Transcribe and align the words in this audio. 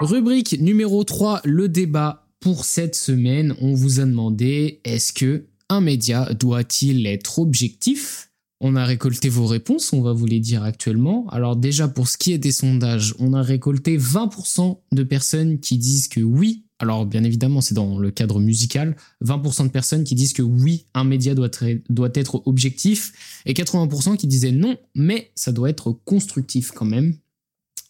Rubrique 0.00 0.60
numéro 0.60 1.02
3, 1.02 1.40
le 1.44 1.68
débat. 1.68 2.24
Pour 2.38 2.64
cette 2.64 2.94
semaine, 2.94 3.56
on 3.60 3.74
vous 3.74 3.98
a 3.98 4.04
demandé 4.04 4.80
est-ce 4.84 5.12
que 5.12 5.46
un 5.68 5.80
média 5.80 6.32
doit-il 6.34 7.04
être 7.04 7.40
objectif? 7.40 8.30
On 8.60 8.76
a 8.76 8.84
récolté 8.84 9.28
vos 9.28 9.46
réponses, 9.46 9.92
on 9.92 10.00
va 10.00 10.12
vous 10.12 10.26
les 10.26 10.38
dire 10.38 10.62
actuellement. 10.62 11.26
Alors 11.30 11.56
déjà 11.56 11.88
pour 11.88 12.08
ce 12.08 12.16
qui 12.16 12.32
est 12.32 12.38
des 12.38 12.52
sondages, 12.52 13.16
on 13.18 13.32
a 13.32 13.42
récolté 13.42 13.98
20% 13.98 14.78
de 14.92 15.02
personnes 15.02 15.58
qui 15.58 15.78
disent 15.78 16.06
que 16.06 16.20
oui. 16.20 16.64
Alors 16.78 17.04
bien 17.04 17.24
évidemment, 17.24 17.60
c'est 17.60 17.74
dans 17.74 17.98
le 17.98 18.12
cadre 18.12 18.38
musical, 18.38 18.96
20% 19.24 19.64
de 19.64 19.70
personnes 19.70 20.04
qui 20.04 20.14
disent 20.14 20.32
que 20.32 20.42
oui, 20.42 20.86
un 20.94 21.02
média 21.02 21.34
doit, 21.34 21.50
doit 21.90 22.10
être 22.14 22.46
objectif 22.46 23.42
et 23.46 23.52
80% 23.52 24.16
qui 24.16 24.28
disaient 24.28 24.52
non, 24.52 24.76
mais 24.94 25.32
ça 25.34 25.50
doit 25.50 25.70
être 25.70 25.90
constructif 25.90 26.70
quand 26.70 26.86
même 26.86 27.16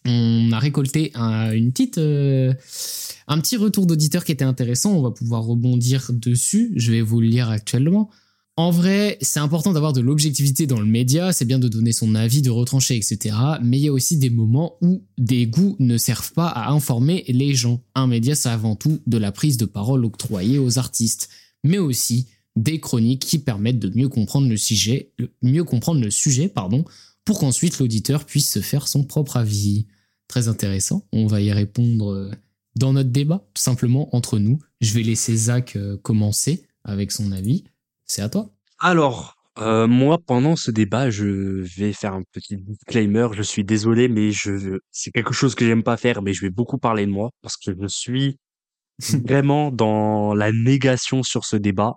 on 0.05 0.51
a 0.51 0.59
récolté 0.59 1.11
un, 1.15 1.51
une 1.51 1.71
petite, 1.71 1.97
euh, 1.97 2.53
un 3.27 3.39
petit 3.39 3.57
retour 3.57 3.85
d'auditeur 3.85 4.23
qui 4.23 4.31
était 4.31 4.45
intéressant. 4.45 4.93
On 4.93 5.01
va 5.01 5.11
pouvoir 5.11 5.43
rebondir 5.43 6.11
dessus. 6.13 6.71
Je 6.75 6.91
vais 6.91 7.01
vous 7.01 7.21
le 7.21 7.27
lire 7.27 7.49
actuellement. 7.49 8.09
En 8.59 8.71
vrai, 8.71 9.17
c'est 9.21 9.39
important 9.39 9.71
d'avoir 9.71 9.93
de 9.93 10.01
l'objectivité 10.01 10.67
dans 10.67 10.81
le 10.81 10.85
média, 10.85 11.31
c'est 11.31 11.45
bien 11.45 11.59
de 11.59 11.69
donner 11.69 11.93
son 11.93 12.13
avis, 12.13 12.41
de 12.41 12.49
retrancher, 12.49 12.97
etc. 12.97 13.33
Mais 13.63 13.77
il 13.77 13.83
y 13.83 13.87
a 13.87 13.93
aussi 13.93 14.17
des 14.17 14.29
moments 14.29 14.75
où 14.81 15.05
des 15.17 15.47
goûts 15.47 15.77
ne 15.79 15.97
servent 15.97 16.33
pas 16.33 16.47
à 16.47 16.69
informer 16.71 17.23
les 17.29 17.55
gens. 17.55 17.81
Un 17.95 18.07
média, 18.07 18.35
c'est 18.35 18.49
avant 18.49 18.75
tout 18.75 18.99
de 19.07 19.17
la 19.17 19.31
prise 19.31 19.55
de 19.55 19.63
parole 19.63 20.03
octroyée 20.03 20.59
aux 20.59 20.77
artistes, 20.77 21.29
mais 21.63 21.77
aussi 21.77 22.27
des 22.57 22.81
chroniques 22.81 23.25
qui 23.25 23.39
permettent 23.39 23.79
de 23.79 23.97
mieux 23.97 24.09
comprendre 24.09 24.49
le 24.49 24.57
sujet, 24.57 25.13
mieux 25.41 25.63
comprendre 25.63 26.01
le 26.01 26.11
sujet, 26.11 26.49
pardon, 26.49 26.83
pour 27.29 27.37
qu'ensuite 27.37 27.77
l'auditeur 27.77 28.25
puisse 28.25 28.51
se 28.51 28.59
faire 28.59 28.87
son 28.87 29.03
propre 29.03 29.37
avis. 29.37 29.85
Très 30.27 30.47
intéressant. 30.47 31.05
On 31.11 31.27
va 31.27 31.41
y 31.41 31.51
répondre 31.51 32.11
euh, 32.11 32.31
dans 32.75 32.91
notre 32.91 33.11
débat, 33.11 33.47
tout 33.53 33.61
simplement 33.61 34.15
entre 34.15 34.39
nous. 34.39 34.57
Je 34.81 34.95
vais 34.95 35.03
laisser 35.03 35.35
Zach 35.35 35.75
euh, 35.75 35.95
commencer 35.97 36.65
avec 36.83 37.11
son 37.11 37.31
avis. 37.31 37.65
C'est 38.07 38.23
à 38.23 38.29
toi. 38.29 38.49
Alors, 38.79 39.35
euh, 39.59 39.85
moi, 39.85 40.17
pendant 40.17 40.55
ce 40.55 40.71
débat, 40.71 41.11
je 41.11 41.61
vais 41.77 41.93
faire 41.93 42.15
un 42.15 42.23
petit 42.31 42.57
disclaimer. 42.57 43.27
Je 43.33 43.43
suis 43.43 43.63
désolé, 43.63 44.07
mais 44.07 44.31
je, 44.31 44.79
c'est 44.89 45.11
quelque 45.11 45.33
chose 45.33 45.53
que 45.53 45.67
j'aime 45.67 45.83
pas 45.83 45.97
faire, 45.97 46.23
mais 46.23 46.33
je 46.33 46.41
vais 46.41 46.49
beaucoup 46.49 46.79
parler 46.79 47.05
de 47.05 47.11
moi 47.11 47.29
parce 47.43 47.57
que 47.57 47.71
je 47.79 47.87
suis 47.87 48.39
vraiment 49.23 49.69
dans 49.69 50.33
la 50.33 50.51
négation 50.51 51.21
sur 51.21 51.45
ce 51.45 51.57
débat, 51.57 51.93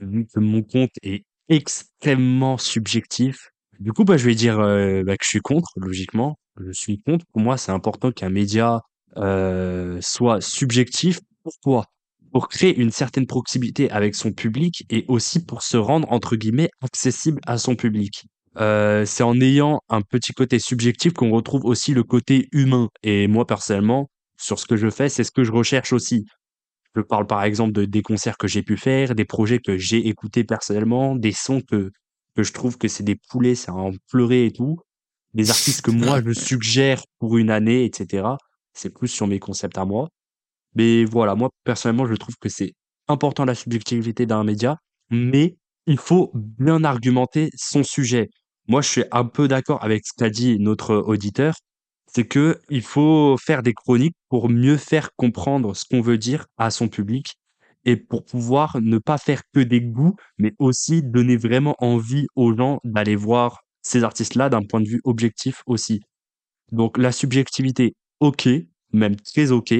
vu 0.00 0.26
que 0.34 0.40
mon 0.40 0.62
compte 0.62 0.92
est 1.02 1.26
extrêmement 1.50 2.56
subjectif. 2.56 3.52
Du 3.82 3.92
coup, 3.92 4.04
bah, 4.04 4.16
je 4.16 4.26
vais 4.26 4.36
dire 4.36 4.60
euh, 4.60 5.02
bah, 5.02 5.16
que 5.16 5.24
je 5.24 5.28
suis 5.28 5.40
contre, 5.40 5.70
logiquement. 5.76 6.38
Je 6.56 6.70
suis 6.70 7.00
contre. 7.00 7.26
Pour 7.32 7.42
moi, 7.42 7.56
c'est 7.56 7.72
important 7.72 8.12
qu'un 8.12 8.30
média 8.30 8.80
euh, 9.16 9.98
soit 10.00 10.40
subjectif. 10.40 11.18
Pourquoi 11.42 11.86
Pour 12.30 12.48
créer 12.48 12.76
une 12.76 12.92
certaine 12.92 13.26
proximité 13.26 13.90
avec 13.90 14.14
son 14.14 14.30
public 14.32 14.84
et 14.88 15.04
aussi 15.08 15.44
pour 15.44 15.62
se 15.62 15.76
rendre, 15.76 16.06
entre 16.12 16.36
guillemets, 16.36 16.70
accessible 16.80 17.40
à 17.44 17.58
son 17.58 17.74
public. 17.74 18.24
Euh, 18.58 19.04
c'est 19.04 19.24
en 19.24 19.40
ayant 19.40 19.80
un 19.88 20.02
petit 20.02 20.32
côté 20.32 20.60
subjectif 20.60 21.12
qu'on 21.12 21.30
retrouve 21.32 21.64
aussi 21.64 21.92
le 21.92 22.04
côté 22.04 22.46
humain. 22.52 22.88
Et 23.02 23.26
moi, 23.26 23.48
personnellement, 23.48 24.08
sur 24.38 24.60
ce 24.60 24.66
que 24.66 24.76
je 24.76 24.90
fais, 24.90 25.08
c'est 25.08 25.24
ce 25.24 25.32
que 25.32 25.42
je 25.42 25.50
recherche 25.50 25.92
aussi. 25.92 26.24
Je 26.94 27.00
parle 27.00 27.26
par 27.26 27.42
exemple 27.42 27.72
de, 27.72 27.84
des 27.84 28.02
concerts 28.02 28.38
que 28.38 28.46
j'ai 28.46 28.62
pu 28.62 28.76
faire, 28.76 29.16
des 29.16 29.24
projets 29.24 29.58
que 29.58 29.76
j'ai 29.76 30.06
écoutés 30.06 30.44
personnellement, 30.44 31.16
des 31.16 31.32
sons 31.32 31.62
que 31.68 31.90
que 32.34 32.42
je 32.42 32.52
trouve 32.52 32.78
que 32.78 32.88
c'est 32.88 33.02
des 33.02 33.16
poulets, 33.16 33.54
c'est 33.54 33.70
un 33.70 33.90
pleurer 34.08 34.46
et 34.46 34.52
tout. 34.52 34.78
Des 35.34 35.50
artistes 35.50 35.82
que 35.82 35.90
moi 35.90 36.20
je 36.24 36.32
suggère 36.32 37.02
pour 37.18 37.38
une 37.38 37.50
année, 37.50 37.84
etc. 37.84 38.26
C'est 38.74 38.92
plus 38.92 39.08
sur 39.08 39.26
mes 39.26 39.38
concepts 39.38 39.78
à 39.78 39.84
moi. 39.84 40.08
Mais 40.74 41.04
voilà, 41.04 41.34
moi 41.34 41.50
personnellement, 41.64 42.06
je 42.06 42.14
trouve 42.14 42.36
que 42.40 42.48
c'est 42.48 42.72
important 43.08 43.44
la 43.44 43.54
subjectivité 43.54 44.26
d'un 44.26 44.44
média, 44.44 44.76
mais 45.10 45.56
il 45.86 45.98
faut 45.98 46.30
bien 46.34 46.84
argumenter 46.84 47.50
son 47.56 47.82
sujet. 47.82 48.28
Moi, 48.68 48.80
je 48.82 48.88
suis 48.88 49.04
un 49.10 49.24
peu 49.24 49.48
d'accord 49.48 49.82
avec 49.82 50.06
ce 50.06 50.12
qu'a 50.16 50.30
dit 50.30 50.58
notre 50.60 50.94
auditeur, 50.96 51.54
c'est 52.06 52.26
que 52.26 52.60
il 52.68 52.82
faut 52.82 53.36
faire 53.38 53.62
des 53.62 53.74
chroniques 53.74 54.16
pour 54.28 54.48
mieux 54.48 54.76
faire 54.76 55.10
comprendre 55.16 55.74
ce 55.74 55.84
qu'on 55.84 56.00
veut 56.00 56.18
dire 56.18 56.46
à 56.58 56.70
son 56.70 56.88
public 56.88 57.34
et 57.84 57.96
pour 57.96 58.24
pouvoir 58.24 58.80
ne 58.80 58.98
pas 58.98 59.18
faire 59.18 59.42
que 59.52 59.60
des 59.60 59.80
goûts, 59.80 60.16
mais 60.38 60.54
aussi 60.58 61.02
donner 61.02 61.36
vraiment 61.36 61.74
envie 61.78 62.26
aux 62.36 62.56
gens 62.56 62.80
d'aller 62.84 63.16
voir 63.16 63.62
ces 63.82 64.04
artistes-là 64.04 64.48
d'un 64.48 64.62
point 64.62 64.80
de 64.80 64.88
vue 64.88 65.00
objectif 65.04 65.62
aussi. 65.66 66.00
Donc 66.70 66.98
la 66.98 67.12
subjectivité, 67.12 67.94
ok, 68.20 68.48
même 68.92 69.16
très 69.16 69.50
ok, 69.50 69.74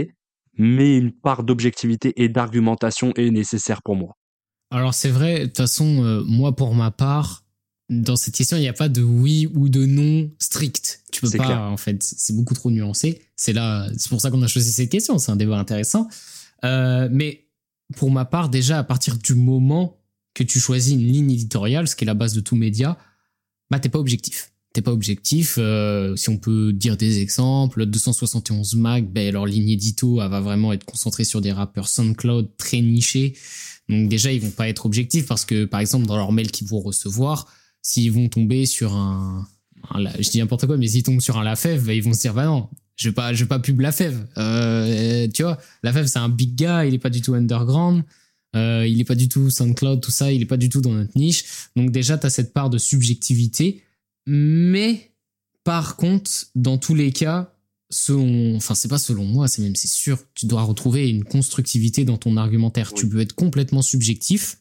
mais 0.59 0.99
une 0.99 1.13
part 1.13 1.45
d'objectivité 1.45 2.13
et 2.23 2.29
d'argumentation 2.29 3.13
est 3.17 3.31
nécessaire 3.31 3.83
pour 3.83 3.97
moi. 3.97 4.17
Alors 4.71 4.95
c'est 4.95 5.11
vrai, 5.11 5.41
de 5.41 5.47
toute 5.47 5.59
façon, 5.59 6.05
euh, 6.05 6.23
moi 6.27 6.55
pour 6.57 6.75
ma 6.75 6.91
part, 6.91 7.45
dans 7.89 8.17
cette 8.17 8.35
question, 8.35 8.57
il 8.57 8.61
n'y 8.61 8.69
a 8.69 8.73
pas 8.73 8.89
de 8.89 9.03
oui 9.03 9.47
ou 9.55 9.69
de 9.69 9.85
non 9.85 10.31
strict. 10.39 11.03
Tu 11.13 11.21
peux 11.21 11.31
pas, 11.37 11.69
en 11.69 11.77
fait, 11.77 12.03
c'est 12.03 12.35
beaucoup 12.35 12.55
trop 12.55 12.71
nuancé. 12.71 13.23
C'est 13.37 13.53
là, 13.53 13.89
c'est 13.99 14.09
pour 14.09 14.21
ça 14.21 14.31
qu'on 14.31 14.43
a 14.43 14.47
choisi 14.47 14.73
cette 14.73 14.91
question. 14.91 15.19
C'est 15.19 15.31
un 15.31 15.37
débat 15.37 15.59
intéressant. 15.59 16.09
Euh, 16.65 17.09
mais 17.11 17.45
pour 17.97 18.11
ma 18.11 18.25
part, 18.25 18.49
déjà, 18.49 18.79
à 18.79 18.85
partir 18.85 19.19
du 19.19 19.35
moment 19.35 19.99
que 20.35 20.43
tu 20.43 20.61
choisis 20.61 20.95
une 20.95 21.07
ligne 21.07 21.31
éditoriale, 21.31 21.89
ce 21.89 21.97
qui 21.97 22.05
est 22.05 22.07
la 22.07 22.15
base 22.15 22.35
de 22.35 22.41
tout 22.41 22.57
média, 22.57 22.99
bah, 23.71 23.79
t'es 23.79 23.89
pas 23.89 23.99
objectif. 23.99 24.53
T'es 24.73 24.81
pas 24.81 24.93
objectif. 24.93 25.57
Euh, 25.59 26.17
si 26.17 26.31
on 26.31 26.39
peut 26.39 26.73
dire 26.73 26.97
des 26.97 27.21
exemples, 27.21 27.85
271 27.85 28.77
Mag, 28.77 29.07
ben, 29.07 29.33
leur 29.33 29.47
ligne 29.47 29.69
édito, 29.69 30.23
elle 30.23 30.31
va 30.31 30.41
vraiment 30.41 30.73
être 30.73 30.85
concentrée 30.85 31.25
sur 31.25 31.41
des 31.41 31.53
rappeurs 31.53 31.89
SoundCloud 31.89 32.57
très 32.57 32.81
nichés. 32.81 33.35
Donc 33.89 34.09
déjà, 34.09 34.33
ils 34.33 34.41
vont 34.41 34.51
pas 34.51 34.69
être 34.69 34.87
objectifs 34.87 35.27
parce 35.27 35.45
que, 35.45 35.67
par 35.67 35.81
exemple, 35.81 36.07
dans 36.07 36.17
leur 36.17 36.33
mail 36.33 36.51
qu'ils 36.51 36.69
vont 36.69 36.81
recevoir, 36.81 37.47
s'ils 37.83 38.13
vont 38.13 38.29
tomber 38.29 38.65
sur 38.65 38.95
un, 38.95 39.47
je 40.19 40.31
dis 40.31 40.39
n'importe 40.39 40.67
quoi, 40.67 40.77
mais 40.77 40.87
s'ils 40.87 41.03
tombent 41.03 41.21
sur 41.21 41.37
un 41.37 41.45
Lafèvre, 41.45 41.85
ben, 41.85 41.93
ils 41.93 42.03
vont 42.03 42.15
se 42.15 42.21
dire, 42.21 42.33
bah 42.33 42.47
non, 42.47 42.69
je 42.97 43.09
vais 43.09 43.15
pas 43.15 43.33
je 43.33 43.45
vais 43.45 43.49
pas 43.49 43.59
pub 43.59 43.81
la 43.81 43.93
fève 43.93 44.27
euh, 44.39 45.27
tu 45.33 45.43
vois 45.43 45.59
la 45.83 45.93
fève 45.93 46.07
c'est 46.07 46.19
un 46.19 46.29
big 46.29 46.55
guy 46.55 46.89
il 46.89 46.95
est 46.95 46.99
pas 46.99 47.11
du 47.11 47.23
tout 47.23 47.35
underground. 47.35 48.05
Euh, 48.55 48.87
il 48.87 49.01
est 49.01 49.05
pas 49.05 49.15
du 49.15 49.31
tout 49.31 49.49
SoundCloud 49.49 50.03
tout 50.03 50.11
ça 50.11 50.31
il 50.31 50.43
est 50.43 50.47
pas 50.47 50.59
du 50.59 50.69
tout 50.69 50.81
dans 50.81 50.93
notre 50.93 51.17
niche. 51.17 51.45
Donc 51.75 51.91
déjà 51.91 52.19
tu 52.19 52.27
as 52.27 52.31
cette 52.31 52.53
part 52.53 52.69
de 52.71 52.79
subjectivité. 52.79 53.83
Mais 54.27 55.13
par 55.65 55.97
contre 55.97 56.31
dans 56.55 56.77
tous 56.79 56.95
les 56.95 57.13
cas 57.13 57.55
selon 57.89 58.57
enfin 58.57 58.75
c'est 58.75 58.89
pas 58.89 58.99
selon 58.99 59.25
moi 59.25 59.49
c'est 59.49 59.63
même 59.63 59.77
c'est 59.77 59.89
sûr 59.89 60.19
tu 60.35 60.47
dois 60.47 60.63
retrouver 60.63 61.09
une 61.09 61.25
constructivité 61.25 62.05
dans 62.05 62.19
ton 62.19 62.37
argumentaire. 62.37 62.93
Tu 62.93 63.09
peux 63.09 63.21
être 63.21 63.35
complètement 63.35 63.83
subjectif. 63.83 64.59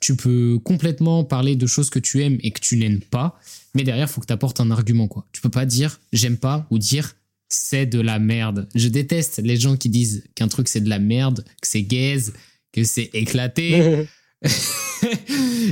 Tu 0.00 0.16
peux 0.16 0.58
complètement 0.62 1.24
parler 1.24 1.56
de 1.56 1.66
choses 1.66 1.90
que 1.90 1.98
tu 1.98 2.22
aimes 2.22 2.38
et 2.42 2.50
que 2.50 2.60
tu 2.60 2.76
n'aimes 2.76 3.00
pas. 3.00 3.38
Mais 3.74 3.84
derrière 3.84 4.10
faut 4.10 4.20
que 4.20 4.26
tu 4.26 4.32
apportes 4.32 4.60
un 4.60 4.70
argument 4.70 5.08
quoi. 5.08 5.26
Tu 5.32 5.40
peux 5.40 5.48
pas 5.48 5.64
dire 5.64 5.98
j'aime 6.12 6.36
pas 6.36 6.66
ou 6.70 6.78
dire 6.78 7.14
c'est 7.50 7.84
de 7.84 8.00
la 8.00 8.18
merde. 8.18 8.68
Je 8.74 8.88
déteste 8.88 9.40
les 9.44 9.56
gens 9.56 9.76
qui 9.76 9.90
disent 9.90 10.24
qu'un 10.34 10.48
truc 10.48 10.68
c'est 10.68 10.80
de 10.80 10.88
la 10.88 10.98
merde, 10.98 11.44
que 11.60 11.68
c'est 11.68 11.82
gaze, 11.82 12.32
que 12.72 12.84
c'est 12.84 13.10
éclaté. 13.12 14.06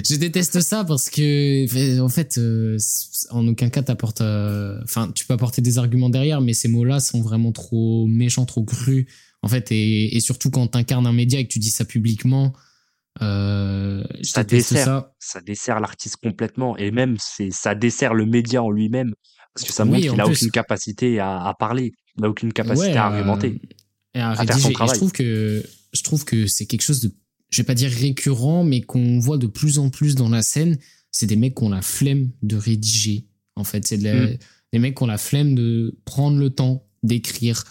je 0.05 0.17
déteste 0.17 0.61
ça 0.61 0.85
parce 0.85 1.09
que 1.09 2.01
en 2.01 2.09
fait 2.11 2.37
euh, 2.37 2.77
en 3.31 3.49
aucun 3.49 3.71
cas 3.71 3.83
t'apportes 3.83 4.21
euh, 4.21 4.79
enfin 4.85 5.11
tu 5.15 5.25
peux 5.25 5.33
apporter 5.33 5.63
des 5.63 5.79
arguments 5.79 6.11
derrière 6.11 6.43
mais 6.43 6.53
ces 6.53 6.69
mots-là 6.69 7.01
sont 7.01 7.23
vraiment 7.23 7.51
trop 7.51 8.07
méchants 8.07 8.45
trop 8.45 8.65
crus 8.65 9.07
en 9.43 9.49
fait 9.49 9.73
et, 9.73 10.21
surtout 10.21 10.51
quand 10.51 10.67
t'incarnes 10.67 11.07
un 11.07 11.15
média 11.15 11.41
et 11.41 11.45
que 11.47 11.53
tu 11.53 11.59
dis 11.59 11.71
ça 11.71 11.87
publiquement 11.87 12.53
euh, 13.23 14.05
ça 14.23 14.45
dessert 14.45 14.85
ça. 14.85 15.15
ça 15.19 15.41
dessert 15.41 15.81
l'artiste 15.81 16.19
complètement 16.23 16.77
et 16.77 16.91
même 16.91 17.17
c'est 17.19 17.51
ça 17.51 17.75
dessert 17.75 18.13
le 18.13 18.27
média 18.27 18.63
en 18.63 18.71
lui-même 18.71 19.15
parce 19.55 19.67
que 19.67 19.73
ça 19.73 19.85
montre 19.85 20.01
qu'il 20.01 20.13
n'a 20.13 20.27
aucune 20.27 20.51
capacité 20.51 21.19
à, 21.19 21.55
parler, 21.59 21.93
il 22.17 22.23
n'a 22.23 22.29
aucune 22.29 22.53
capacité 22.53 22.97
à 22.97 23.07
argumenter. 23.07 23.61
Et 24.15 24.21
à, 24.21 24.33
rédiger. 24.33 24.73
je 24.73 24.95
trouve 24.95 25.13
que, 25.13 25.65
je 25.93 26.03
trouve 26.03 26.25
que 26.25 26.47
c'est 26.47 26.67
quelque 26.67 26.83
chose 26.83 27.01
de, 27.01 27.13
je 27.51 27.63
vais 27.63 27.67
pas 27.67 27.75
dire 27.75 27.91
récurrent, 27.91 28.65
mais 28.65 28.81
qu'on 28.81 29.19
voit 29.19 29.39
de 29.39 29.47
plus 29.47 29.79
en 29.79 29.91
plus 29.91 30.15
dans 30.15 30.29
la 30.29 30.43
scène. 30.43 30.79
C'est 31.11 31.27
des 31.27 31.37
mecs 31.37 31.57
qui 31.57 31.65
ont 31.65 31.71
la 31.71 31.83
flemme 31.83 32.31
de 32.43 32.57
rédiger. 32.57 33.27
En 33.57 33.65
fait, 33.65 33.87
c'est 33.87 33.97
mm. 33.97 34.39
des 34.73 34.79
mecs 34.79 34.97
qui 34.97 35.03
ont 35.03 35.07
la 35.07 35.19
flemme 35.19 35.55
de 35.55 35.99
prendre 36.05 36.39
le 36.39 36.51
temps 36.51 36.87
d'écrire. 37.03 37.65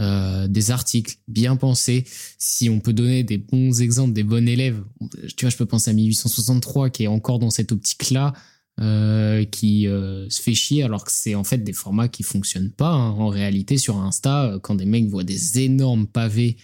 Euh, 0.00 0.48
des 0.48 0.70
articles 0.70 1.16
bien 1.28 1.54
pensés. 1.54 2.04
Si 2.38 2.70
on 2.70 2.80
peut 2.80 2.94
donner 2.94 3.24
des 3.24 3.36
bons 3.36 3.82
exemples, 3.82 4.14
des 4.14 4.22
bons 4.22 4.48
élèves, 4.48 4.82
tu 5.36 5.44
vois, 5.44 5.50
je 5.50 5.56
peux 5.56 5.66
penser 5.66 5.90
à 5.90 5.92
1863 5.92 6.88
qui 6.88 7.04
est 7.04 7.08
encore 7.08 7.38
dans 7.38 7.50
cette 7.50 7.72
optique-là. 7.72 8.32
Euh, 8.80 9.44
qui 9.44 9.86
euh, 9.86 10.26
se 10.30 10.40
fait 10.40 10.54
chier 10.54 10.82
alors 10.82 11.04
que 11.04 11.12
c'est 11.12 11.34
en 11.34 11.44
fait 11.44 11.58
des 11.58 11.74
formats 11.74 12.08
qui 12.08 12.22
fonctionnent 12.22 12.70
pas 12.70 12.88
hein. 12.88 13.10
en 13.10 13.28
réalité 13.28 13.76
sur 13.76 13.98
Insta 13.98 14.44
euh, 14.46 14.58
quand 14.58 14.74
des 14.74 14.86
mecs 14.86 15.08
voient 15.08 15.24
des 15.24 15.60
énormes 15.60 16.06
pavés 16.06 16.56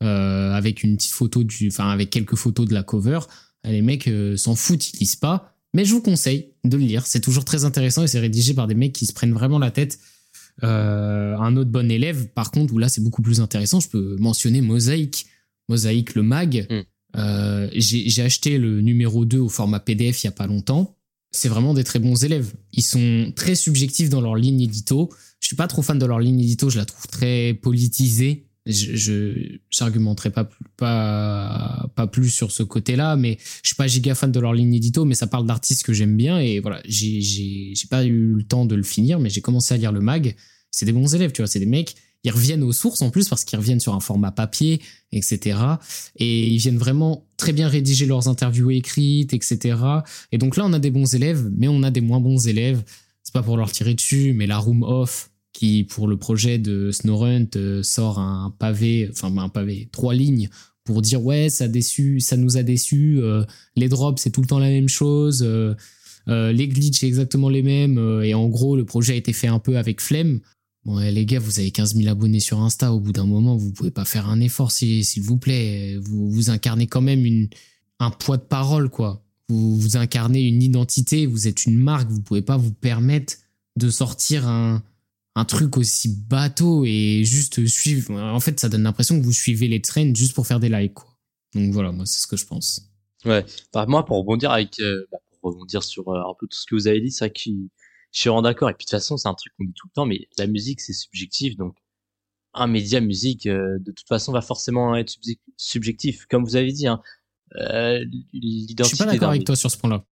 avec 0.00 0.82
une 0.82 0.96
petite 0.96 1.12
photo 1.12 1.44
du 1.44 1.68
enfin 1.68 1.90
avec 1.90 2.08
quelques 2.08 2.34
photos 2.34 2.66
de 2.66 2.72
la 2.72 2.82
cover 2.82 3.20
les 3.64 3.82
mecs 3.82 4.08
s'en 4.36 4.54
foutent 4.54 4.94
ils 4.94 5.00
lisent 5.00 5.16
pas 5.16 5.54
mais 5.74 5.84
je 5.84 5.92
vous 5.92 6.00
conseille 6.00 6.54
de 6.64 6.78
le 6.78 6.84
lire 6.84 7.06
c'est 7.06 7.20
toujours 7.20 7.44
très 7.44 7.66
intéressant 7.66 8.04
et 8.04 8.06
c'est 8.06 8.20
rédigé 8.20 8.54
par 8.54 8.66
des 8.66 8.74
mecs 8.74 8.94
qui 8.94 9.04
se 9.04 9.12
prennent 9.12 9.34
vraiment 9.34 9.58
la 9.58 9.70
tête 9.70 9.98
un 10.62 11.56
autre 11.56 11.70
bon 11.70 11.90
élève, 11.90 12.28
par 12.28 12.50
contre, 12.50 12.74
où 12.74 12.78
là 12.78 12.90
c'est 12.90 13.02
beaucoup 13.02 13.22
plus 13.22 13.40
intéressant, 13.40 13.80
je 13.80 13.88
peux 13.88 14.16
mentionner 14.18 14.60
Mosaïque. 14.60 15.24
Mosaïque, 15.70 16.14
le 16.14 16.22
mag. 16.22 16.66
Mm. 17.14 17.68
J'ai 17.76 18.22
acheté 18.22 18.58
le 18.58 18.82
numéro 18.82 19.24
2 19.24 19.38
au 19.38 19.48
format 19.48 19.80
PDF 19.80 20.22
il 20.22 20.26
y 20.26 20.28
a 20.28 20.32
pas 20.32 20.46
longtemps. 20.46 20.98
C'est 21.32 21.48
vraiment 21.48 21.74
des 21.74 21.84
très 21.84 21.98
bons 21.98 22.24
élèves. 22.24 22.52
Ils 22.72 22.82
sont 22.82 23.32
très 23.36 23.54
subjectifs 23.54 24.08
dans 24.08 24.20
leur 24.20 24.36
ligne 24.36 24.60
édito. 24.60 25.10
Je 25.40 25.46
suis 25.46 25.56
pas 25.56 25.68
trop 25.68 25.82
fan 25.82 25.98
de 25.98 26.06
leur 26.06 26.18
ligne 26.18 26.40
édito, 26.40 26.70
je 26.70 26.78
la 26.78 26.84
trouve 26.84 27.06
très 27.06 27.54
politisée 27.54 28.50
je 28.66 29.58
j'argumenterai 29.70 30.30
pas 30.30 30.48
pas 30.76 31.90
pas 31.94 32.06
plus 32.06 32.30
sur 32.30 32.52
ce 32.52 32.62
côté-là 32.62 33.16
mais 33.16 33.38
je 33.62 33.68
suis 33.68 33.76
pas 33.76 33.86
giga 33.86 34.14
fan 34.14 34.30
de 34.30 34.40
leur 34.40 34.52
ligne 34.52 34.74
édito 34.74 35.04
mais 35.04 35.14
ça 35.14 35.26
parle 35.26 35.46
d'artistes 35.46 35.82
que 35.82 35.92
j'aime 35.92 36.16
bien 36.16 36.38
et 36.38 36.60
voilà 36.60 36.82
j'ai 36.84 37.72
pas 37.88 38.04
eu 38.04 38.34
le 38.34 38.42
temps 38.42 38.66
de 38.66 38.74
le 38.74 38.82
finir 38.82 39.18
mais 39.18 39.30
j'ai 39.30 39.40
commencé 39.40 39.72
à 39.72 39.76
lire 39.78 39.92
le 39.92 40.00
mag 40.00 40.36
c'est 40.70 40.84
des 40.84 40.92
bons 40.92 41.14
élèves 41.14 41.32
tu 41.32 41.40
vois 41.40 41.46
c'est 41.46 41.58
des 41.58 41.66
mecs 41.66 41.96
ils 42.24 42.30
reviennent 42.30 42.62
aux 42.62 42.72
sources 42.72 43.02
en 43.02 43.10
plus 43.10 43.28
parce 43.28 43.44
qu'ils 43.44 43.58
reviennent 43.58 43.80
sur 43.80 43.94
un 43.94 44.00
format 44.00 44.30
papier 44.30 44.80
etc 45.12 45.58
et 46.16 46.46
ils 46.46 46.58
viennent 46.58 46.78
vraiment 46.78 47.26
très 47.36 47.52
bien 47.52 47.68
rédiger 47.68 48.06
leurs 48.06 48.28
interviews 48.28 48.70
écrites 48.70 49.32
etc 49.32 49.78
et 50.32 50.38
donc 50.38 50.56
là 50.56 50.64
on 50.66 50.72
a 50.72 50.78
des 50.78 50.90
bons 50.90 51.14
élèves 51.14 51.50
mais 51.56 51.68
on 51.68 51.82
a 51.82 51.90
des 51.90 52.00
moins 52.00 52.20
bons 52.20 52.46
élèves. 52.46 52.82
C'est 53.22 53.34
pas 53.34 53.42
pour 53.42 53.56
leur 53.56 53.72
tirer 53.72 53.94
dessus 53.94 54.32
mais 54.34 54.46
la 54.46 54.58
room 54.58 54.82
off 54.82 55.30
qui 55.52 55.84
pour 55.84 56.06
le 56.06 56.16
projet 56.16 56.58
de 56.58 56.90
Snowrunt 56.90 57.48
euh, 57.56 57.82
sort 57.82 58.18
un 58.18 58.54
pavé, 58.58 59.08
enfin 59.10 59.36
un 59.36 59.48
pavé, 59.48 59.88
trois 59.92 60.14
lignes 60.14 60.48
pour 60.84 61.02
dire 61.02 61.24
ouais 61.24 61.48
ça 61.50 61.68
déçu, 61.68 62.20
ça 62.20 62.36
nous 62.36 62.56
a 62.56 62.62
déçus, 62.62 63.18
euh, 63.20 63.44
les 63.76 63.88
drops 63.88 64.22
c'est 64.22 64.30
tout 64.30 64.40
le 64.40 64.46
temps 64.46 64.58
la 64.58 64.68
même 64.68 64.88
chose, 64.88 65.42
euh, 65.42 65.74
les 66.26 66.68
glitches 66.68 67.02
exactement 67.02 67.48
les 67.48 67.62
mêmes 67.62 68.22
et 68.22 68.34
en 68.34 68.48
gros 68.48 68.76
le 68.76 68.84
projet 68.84 69.14
a 69.14 69.16
été 69.16 69.32
fait 69.32 69.48
un 69.48 69.58
peu 69.58 69.76
avec 69.76 70.00
flemme. 70.00 70.40
Bon 70.84 70.98
les 70.98 71.26
gars 71.26 71.38
vous 71.38 71.58
avez 71.58 71.70
15 71.70 71.96
000 71.96 72.08
abonnés 72.08 72.40
sur 72.40 72.60
Insta, 72.60 72.92
au 72.92 73.00
bout 73.00 73.12
d'un 73.12 73.26
moment 73.26 73.56
vous 73.56 73.72
pouvez 73.72 73.90
pas 73.90 74.04
faire 74.04 74.28
un 74.28 74.40
effort 74.40 74.70
s'il 74.70 75.22
vous 75.22 75.36
plaît, 75.36 75.96
vous 75.96 76.30
vous 76.30 76.50
incarnez 76.50 76.86
quand 76.86 77.02
même 77.02 77.24
une 77.24 77.48
un 77.98 78.10
poids 78.10 78.38
de 78.38 78.42
parole 78.42 78.88
quoi. 78.88 79.22
Vous, 79.48 79.76
vous 79.76 79.96
incarnez 79.96 80.42
une 80.42 80.62
identité, 80.62 81.26
vous 81.26 81.48
êtes 81.48 81.66
une 81.66 81.76
marque, 81.76 82.08
vous 82.08 82.22
pouvez 82.22 82.42
pas 82.42 82.56
vous 82.56 82.72
permettre 82.72 83.34
de 83.76 83.90
sortir 83.90 84.46
un, 84.46 84.82
truc 85.48 85.78
aussi 85.78 86.08
bateau 86.28 86.84
et 86.84 87.22
juste 87.24 87.66
suivre. 87.66 88.12
En 88.14 88.40
fait, 88.40 88.60
ça 88.60 88.68
donne 88.68 88.82
l'impression 88.82 89.18
que 89.18 89.24
vous 89.24 89.32
suivez 89.32 89.68
les 89.68 89.80
trends 89.80 90.14
juste 90.14 90.34
pour 90.34 90.46
faire 90.46 90.60
des 90.60 90.68
likes, 90.68 90.92
quoi. 90.92 91.16
Donc 91.54 91.72
voilà, 91.72 91.90
moi, 91.90 92.04
c'est 92.04 92.20
ce 92.20 92.26
que 92.26 92.36
je 92.36 92.46
pense. 92.46 92.82
Ouais. 93.24 93.44
Bah, 93.72 93.86
moi, 93.86 94.04
pour 94.04 94.18
rebondir 94.18 94.50
avec, 94.50 94.78
euh, 94.80 95.06
bah, 95.10 95.18
rebondir 95.42 95.82
sur 95.82 96.08
euh, 96.10 96.20
un 96.20 96.34
peu 96.38 96.46
tout 96.46 96.58
ce 96.58 96.66
que 96.66 96.74
vous 96.74 96.88
avez 96.88 97.00
dit, 97.00 97.08
vrai 97.18 97.30
que 97.30 97.50
je 98.12 98.20
suis 98.20 98.28
vraiment 98.28 98.42
d'accord. 98.42 98.70
Et 98.70 98.74
puis, 98.74 98.84
de 98.84 98.90
toute 98.90 98.98
façon, 98.98 99.16
c'est 99.16 99.28
un 99.28 99.34
truc 99.34 99.52
qu'on 99.56 99.64
dit 99.64 99.72
tout 99.74 99.86
le 99.88 99.94
temps, 99.94 100.06
mais 100.06 100.28
la 100.38 100.46
musique, 100.46 100.80
c'est 100.80 100.92
subjectif. 100.92 101.56
Donc, 101.56 101.76
un 102.54 102.66
média 102.66 103.00
musique, 103.00 103.46
euh, 103.46 103.78
de 103.80 103.92
toute 103.92 104.08
façon, 104.08 104.32
va 104.32 104.40
forcément 104.40 104.96
être 104.96 105.16
subjectif. 105.56 106.26
Comme 106.26 106.44
vous 106.44 106.56
avez 106.56 106.72
dit, 106.72 106.86
hein, 106.86 107.00
l'identité. 108.32 108.82
Je 108.82 108.88
suis 108.88 108.96
pas 108.98 109.06
d'accord 109.06 109.30
avec 109.30 109.44
toi 109.44 109.56
sur 109.56 109.70
ce 109.70 109.78
point-là. 109.78 110.04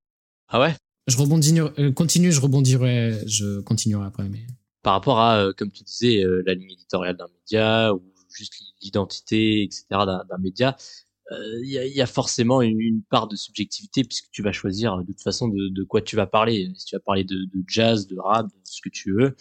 Ah 0.48 0.60
ouais? 0.60 0.74
Je 1.06 1.16
rebondis, 1.16 1.54
continue, 1.94 2.32
je 2.32 2.40
rebondirai, 2.40 3.22
je 3.26 3.60
continuerai 3.60 4.06
après, 4.06 4.28
mais 4.28 4.46
par 4.82 4.94
rapport 4.94 5.20
à, 5.20 5.38
euh, 5.38 5.52
comme 5.56 5.70
tu 5.70 5.84
disais, 5.84 6.24
euh, 6.24 6.42
la 6.46 6.54
ligne 6.54 6.70
éditoriale 6.70 7.16
d'un 7.16 7.28
média 7.28 7.94
ou 7.94 8.02
juste 8.34 8.54
l'identité, 8.80 9.62
etc. 9.62 9.84
d'un 9.90 10.38
média, 10.38 10.76
euh, 10.78 11.07
il 11.30 11.68
y, 11.68 12.00
a, 12.00 12.06
forcément 12.06 12.62
une, 12.62 13.02
part 13.10 13.28
de 13.28 13.36
subjectivité 13.36 14.02
puisque 14.04 14.30
tu 14.30 14.42
vas 14.42 14.52
choisir 14.52 14.96
de 14.98 15.04
toute 15.04 15.22
façon 15.22 15.48
de, 15.48 15.84
quoi 15.84 16.00
tu 16.00 16.16
vas 16.16 16.26
parler. 16.26 16.70
Si 16.76 16.86
tu 16.86 16.96
vas 16.96 17.00
parler 17.00 17.24
de, 17.24 17.36
jazz, 17.66 18.06
de 18.06 18.18
rap, 18.18 18.46
de 18.46 18.60
ce 18.64 18.80
que 18.82 18.88
tu 18.88 19.12
veux, 19.12 19.36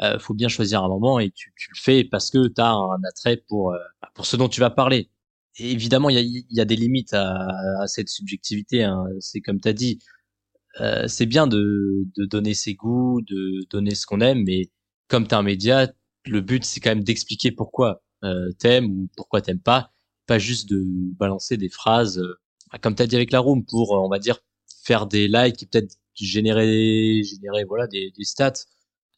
euh, 0.00 0.18
faut 0.18 0.34
bien 0.34 0.48
choisir 0.48 0.82
un 0.82 0.88
moment 0.88 1.18
et 1.20 1.30
tu, 1.30 1.52
le 1.70 1.80
fais 1.80 2.04
parce 2.04 2.30
que 2.30 2.48
tu 2.48 2.60
as 2.60 2.72
un 2.72 3.02
attrait 3.08 3.36
pour 3.48 3.74
pour 4.14 4.26
ce 4.26 4.36
dont 4.36 4.48
tu 4.48 4.60
vas 4.60 4.70
parler. 4.70 5.10
Évidemment, 5.58 6.08
il 6.10 6.44
y 6.50 6.60
a, 6.60 6.64
des 6.64 6.76
limites 6.76 7.14
à, 7.14 7.86
cette 7.86 8.08
subjectivité. 8.08 8.84
Hein. 8.84 9.04
C'est 9.20 9.40
comme 9.40 9.60
tu 9.60 9.68
as 9.68 9.72
dit, 9.72 9.98
c'est 11.06 11.26
bien 11.26 11.46
de, 11.46 12.06
donner 12.16 12.54
ses 12.54 12.74
goûts, 12.74 13.20
de 13.22 13.66
donner 13.70 13.94
ce 13.94 14.06
qu'on 14.06 14.20
aime, 14.20 14.42
mais 14.44 14.70
comme 15.08 15.26
tu 15.26 15.34
un 15.34 15.42
média, 15.42 15.88
le 16.26 16.40
but 16.40 16.64
c'est 16.64 16.80
quand 16.80 16.90
même 16.90 17.04
d'expliquer 17.04 17.52
pourquoi 17.52 18.02
euh, 18.24 18.50
t'aimes 18.58 18.86
ou 18.86 19.08
pourquoi 19.16 19.40
t'aimes 19.40 19.60
pas, 19.60 19.92
pas 20.28 20.38
juste 20.38 20.68
de 20.68 20.84
balancer 21.18 21.56
des 21.56 21.70
phrases 21.70 22.18
euh, 22.18 22.38
comme 22.82 22.94
tu 22.94 23.02
as 23.02 23.06
dit 23.08 23.16
avec 23.16 23.32
la 23.32 23.40
room 23.40 23.64
pour 23.64 23.96
euh, 23.96 23.98
on 23.98 24.08
va 24.08 24.20
dire 24.20 24.38
faire 24.84 25.06
des 25.06 25.26
likes 25.26 25.62
et 25.62 25.66
peut-être 25.66 25.96
générer 26.14 27.22
générer 27.24 27.64
voilà 27.64 27.88
des, 27.88 28.12
des 28.16 28.24
stats. 28.24 28.52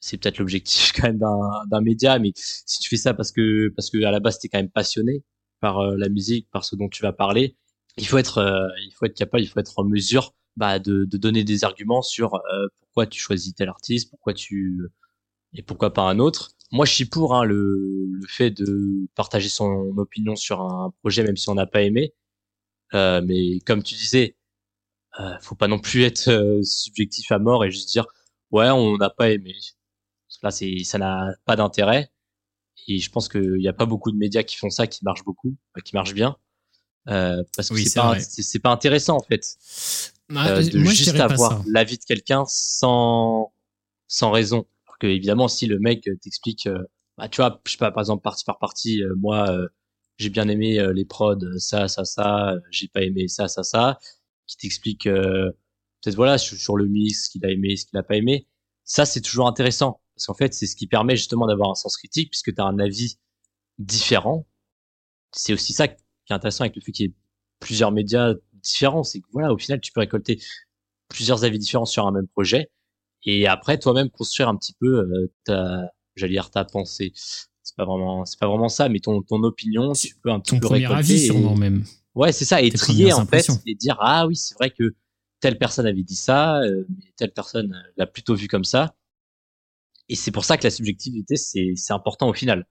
C'est 0.01 0.17
peut-être 0.17 0.39
l'objectif 0.39 0.93
quand 0.97 1.09
même 1.09 1.19
d'un 1.19 1.81
média, 1.83 2.19
mais 2.19 2.33
si 2.35 2.79
tu 2.81 2.89
fais 2.89 2.97
ça 2.97 3.13
parce 3.13 3.33
que 3.33 3.69
parce 3.77 3.91
que 3.91 4.03
à 4.05 4.11
la 4.11 4.21
base 4.21 4.39
t'es 4.39 4.49
quand 4.49 4.59
même 4.59 4.71
passionné 4.71 5.25
par 5.61 5.81
euh, 5.81 5.97
la 5.99 6.09
musique, 6.09 6.49
par 6.51 6.65
ce 6.65 6.77
dont 6.77 6.89
tu 6.89 7.03
vas 7.03 7.13
parler, 7.13 7.57
il 7.99 8.07
faut 8.07 8.19
être 8.19 8.39
il 8.87 8.93
faut 8.95 9.07
être 9.07 9.17
capable, 9.17 9.43
il 9.43 9.49
faut 9.49 9.61
être 9.61 9.79
en 9.79 9.85
mesure 9.85 10.35
bah, 10.57 10.79
de, 10.79 11.05
de 11.05 11.17
donner 11.19 11.45
des 11.45 11.65
arguments 11.65 12.03
sur 12.03 12.41
pourquoi 12.81 13.07
tu 13.07 13.21
choisis 13.21 13.55
tel 13.55 13.69
artiste, 13.69 14.11
pourquoi 14.11 14.33
tu 14.35 14.89
et 15.55 15.63
pourquoi 15.63 15.93
pas 15.93 16.03
un 16.03 16.19
autre. 16.19 16.53
Moi, 16.73 16.87
je 16.87 16.93
suis 16.93 17.05
pour 17.05 17.35
hein, 17.35 17.45
le, 17.45 18.07
le, 18.13 18.27
fait 18.29 18.51
de 18.51 19.09
partager 19.15 19.49
son 19.49 19.93
opinion 19.97 20.37
sur 20.37 20.61
un 20.61 20.93
projet, 21.01 21.25
même 21.25 21.37
si 21.37 21.49
on 21.49 21.55
n'a 21.55 21.67
pas 21.67 21.83
aimé. 21.83 22.15
Euh, 22.95 23.21
mais 23.25 23.61
comme 23.61 23.83
tu 23.83 23.95
disais, 23.95 24.37
euh, 25.19 25.35
faut 25.41 25.55
pas 25.57 25.69
non 25.69 25.79
plus 25.79 26.03
être 26.03 26.29
euh, 26.29 26.63
subjectif 26.63 27.31
à 27.33 27.39
mort 27.39 27.65
et 27.65 27.71
juste 27.71 27.91
dire 27.91 28.07
ouais, 28.51 28.71
on 28.71 28.97
n'a 28.97 29.11
pas 29.11 29.31
aimé. 29.31 29.55
Là, 30.43 30.51
c'est 30.51 30.85
ça 30.85 30.99
n'a 30.99 31.33
pas 31.45 31.57
d'intérêt. 31.57 32.11
Et 32.89 32.99
je 32.99 33.11
pense 33.11 33.29
qu'il 33.29 33.59
n'y 33.59 33.69
a 33.69 33.73
pas 33.73 33.87
beaucoup 33.87 34.11
de 34.11 34.17
médias 34.17 34.43
qui 34.43 34.57
font 34.57 34.71
ça, 34.71 34.87
qui 34.87 35.05
marchent 35.05 35.25
beaucoup, 35.25 35.57
qui 35.85 35.95
marchent 35.95 36.15
bien. 36.15 36.37
Euh, 37.09 37.43
parce 37.57 37.71
que 37.71 37.77
c'est 37.77 37.99
pas 37.99 38.21
c'est 38.21 38.59
pas 38.59 38.71
intéressant 38.71 39.17
en 39.17 39.23
fait 39.23 39.43
bah, 40.29 40.49
euh, 40.49 40.63
de 40.63 40.79
juste 40.81 41.19
avoir 41.19 41.63
l'avis 41.67 41.97
de 41.97 42.05
quelqu'un 42.05 42.45
sans 42.47 43.55
sans 44.07 44.31
raison 44.31 44.67
que 45.01 45.07
évidemment, 45.09 45.49
si 45.49 45.67
le 45.67 45.81
mec 45.81 46.07
euh, 46.09 46.17
t'explique, 46.23 46.67
euh, 46.67 46.85
bah, 47.19 47.29
tu 47.29 47.39
vois, 47.39 47.61
je 47.67 47.73
sais 47.73 47.79
pas, 47.79 47.91
par 47.91 48.03
exemple, 48.03 48.23
partie 48.23 48.45
par 48.45 48.59
partie, 48.59 49.03
euh, 49.03 49.15
moi, 49.17 49.59
j'ai 50.19 50.31
bien 50.31 50.49
aimé 50.49 50.79
les 50.95 51.05
prods, 51.05 51.39
ça, 51.59 51.89
ça, 51.89 52.05
ça, 52.05 52.55
j'ai 52.71 52.89
pas 52.89 53.03
aimé 53.03 53.29
ça, 53.29 53.49
ça, 53.49 53.63
ça, 53.63 53.99
qui 54.47 54.57
t'explique 54.59 55.05
peut-être 55.05 56.15
voilà 56.17 56.39
sur, 56.39 56.77
le 56.77 56.87
mix, 56.87 57.27
ce 57.27 57.31
qu'il 57.31 57.45
a 57.47 57.51
aimé, 57.51 57.77
ce 57.77 57.87
qu'il 57.87 57.99
a 57.99 58.03
pas 58.03 58.17
aimé. 58.17 58.47
Ça, 58.85 59.07
c'est 59.07 59.21
toujours 59.23 59.47
intéressant 59.49 60.03
parce 60.15 60.27
qu'en 60.27 60.35
fait, 60.35 60.53
c'est 60.55 60.67
ce 60.67 60.77
qui 60.77 60.87
permet 60.87 61.17
justement 61.17 61.47
d'avoir 61.47 61.71
un 61.71 61.75
sens 61.75 61.97
critique 61.97 62.31
puisque 62.31 62.55
tu 62.55 62.61
as 62.61 62.65
un 62.65 62.79
avis 62.79 63.19
différent. 63.79 64.47
C'est 65.33 65.55
aussi 65.55 65.73
ça 65.73 65.89
qui 65.89 65.95
est 66.31 66.35
intéressant 66.35 66.65
avec 66.65 66.77
le 66.77 66.83
fait 66.83 66.93
qu'il 66.93 67.07
y 67.07 67.09
ait 67.11 67.15
plusieurs 67.61 67.93
médias 67.93 68.35
différents, 68.55 69.05
c'est 69.05 69.21
que 69.21 69.27
voilà, 69.33 69.53
au 69.53 69.59
final, 69.59 69.81
tu 69.81 69.93
peux 69.93 70.01
récolter 70.01 70.41
plusieurs 71.09 71.45
avis 71.45 71.59
différents 71.59 71.87
sur 71.87 72.07
un 72.07 72.13
même 72.13 72.29
projet 72.29 72.71
et 73.25 73.47
après 73.47 73.79
toi-même 73.79 74.11
construire 74.11 74.49
un 74.49 74.57
petit 74.57 74.75
peu 74.79 75.01
euh, 75.01 75.33
ta 75.45 75.91
j'allais 76.17 76.33
dire 76.33 76.51
ta 76.51 76.65
pensée. 76.65 77.13
C'est 77.15 77.77
pas 77.77 77.85
vraiment 77.85 78.25
c'est 78.25 78.39
pas 78.39 78.49
vraiment 78.49 78.69
ça 78.69 78.89
mais 78.89 79.01
ton 79.01 79.23
ton 79.23 79.43
opinion 79.43 79.93
tu 79.93 80.15
peux 80.23 80.31
un 80.31 80.41
petit 80.41 80.53
ton 80.53 80.61
peu 80.61 80.69
premier 80.69 80.87
avis 80.87 81.27
sûrement 81.27 81.57
même. 81.57 81.85
Ouais 82.15 82.33
c'est 82.33 82.45
ça 82.45 82.61
et 82.63 82.71
trier 82.71 83.13
en 83.13 83.27
fait 83.27 83.47
et 83.67 83.75
dire 83.75 83.97
ah 84.01 84.27
oui 84.27 84.37
c'est 84.37 84.55
vrai 84.55 84.71
que 84.71 84.95
telle 85.41 85.59
personne 85.59 85.87
avait 85.87 86.03
dit 86.03 86.17
ça 86.17 86.61
euh, 86.61 86.85
mais 86.89 87.13
telle 87.17 87.33
personne 87.33 87.75
l'a 87.97 88.07
plutôt 88.07 88.35
vu 88.35 88.49
comme 88.49 88.65
ça. 88.65 88.95
Et 90.09 90.17
c'est 90.17 90.33
pour 90.33 90.45
ça 90.45 90.57
que 90.57 90.65
la 90.65 90.71
subjectivité 90.71 91.37
c'est 91.37 91.75
c'est 91.77 91.93
important 91.93 92.29
au 92.29 92.35
final. 92.35 92.67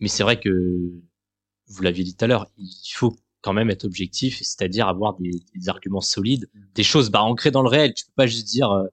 Mais 0.00 0.08
c'est 0.08 0.22
vrai 0.22 0.38
que 0.38 0.92
vous 1.66 1.82
l'aviez 1.82 2.04
dit 2.04 2.14
tout 2.14 2.24
à 2.24 2.28
l'heure 2.28 2.46
il 2.56 2.92
faut 2.94 3.16
quand 3.40 3.52
même 3.52 3.70
être 3.70 3.84
objectif 3.84 4.38
c'est-à-dire 4.38 4.88
avoir 4.88 5.16
des, 5.16 5.30
des, 5.54 5.68
arguments 5.68 6.00
solides 6.00 6.48
des 6.74 6.82
choses 6.82 7.10
bah 7.10 7.22
ancrées 7.22 7.50
dans 7.50 7.62
le 7.62 7.68
réel. 7.68 7.94
Tu 7.94 8.04
peux 8.04 8.12
pas 8.14 8.26
juste 8.26 8.46
dire 8.46 8.70
euh, 8.70 8.86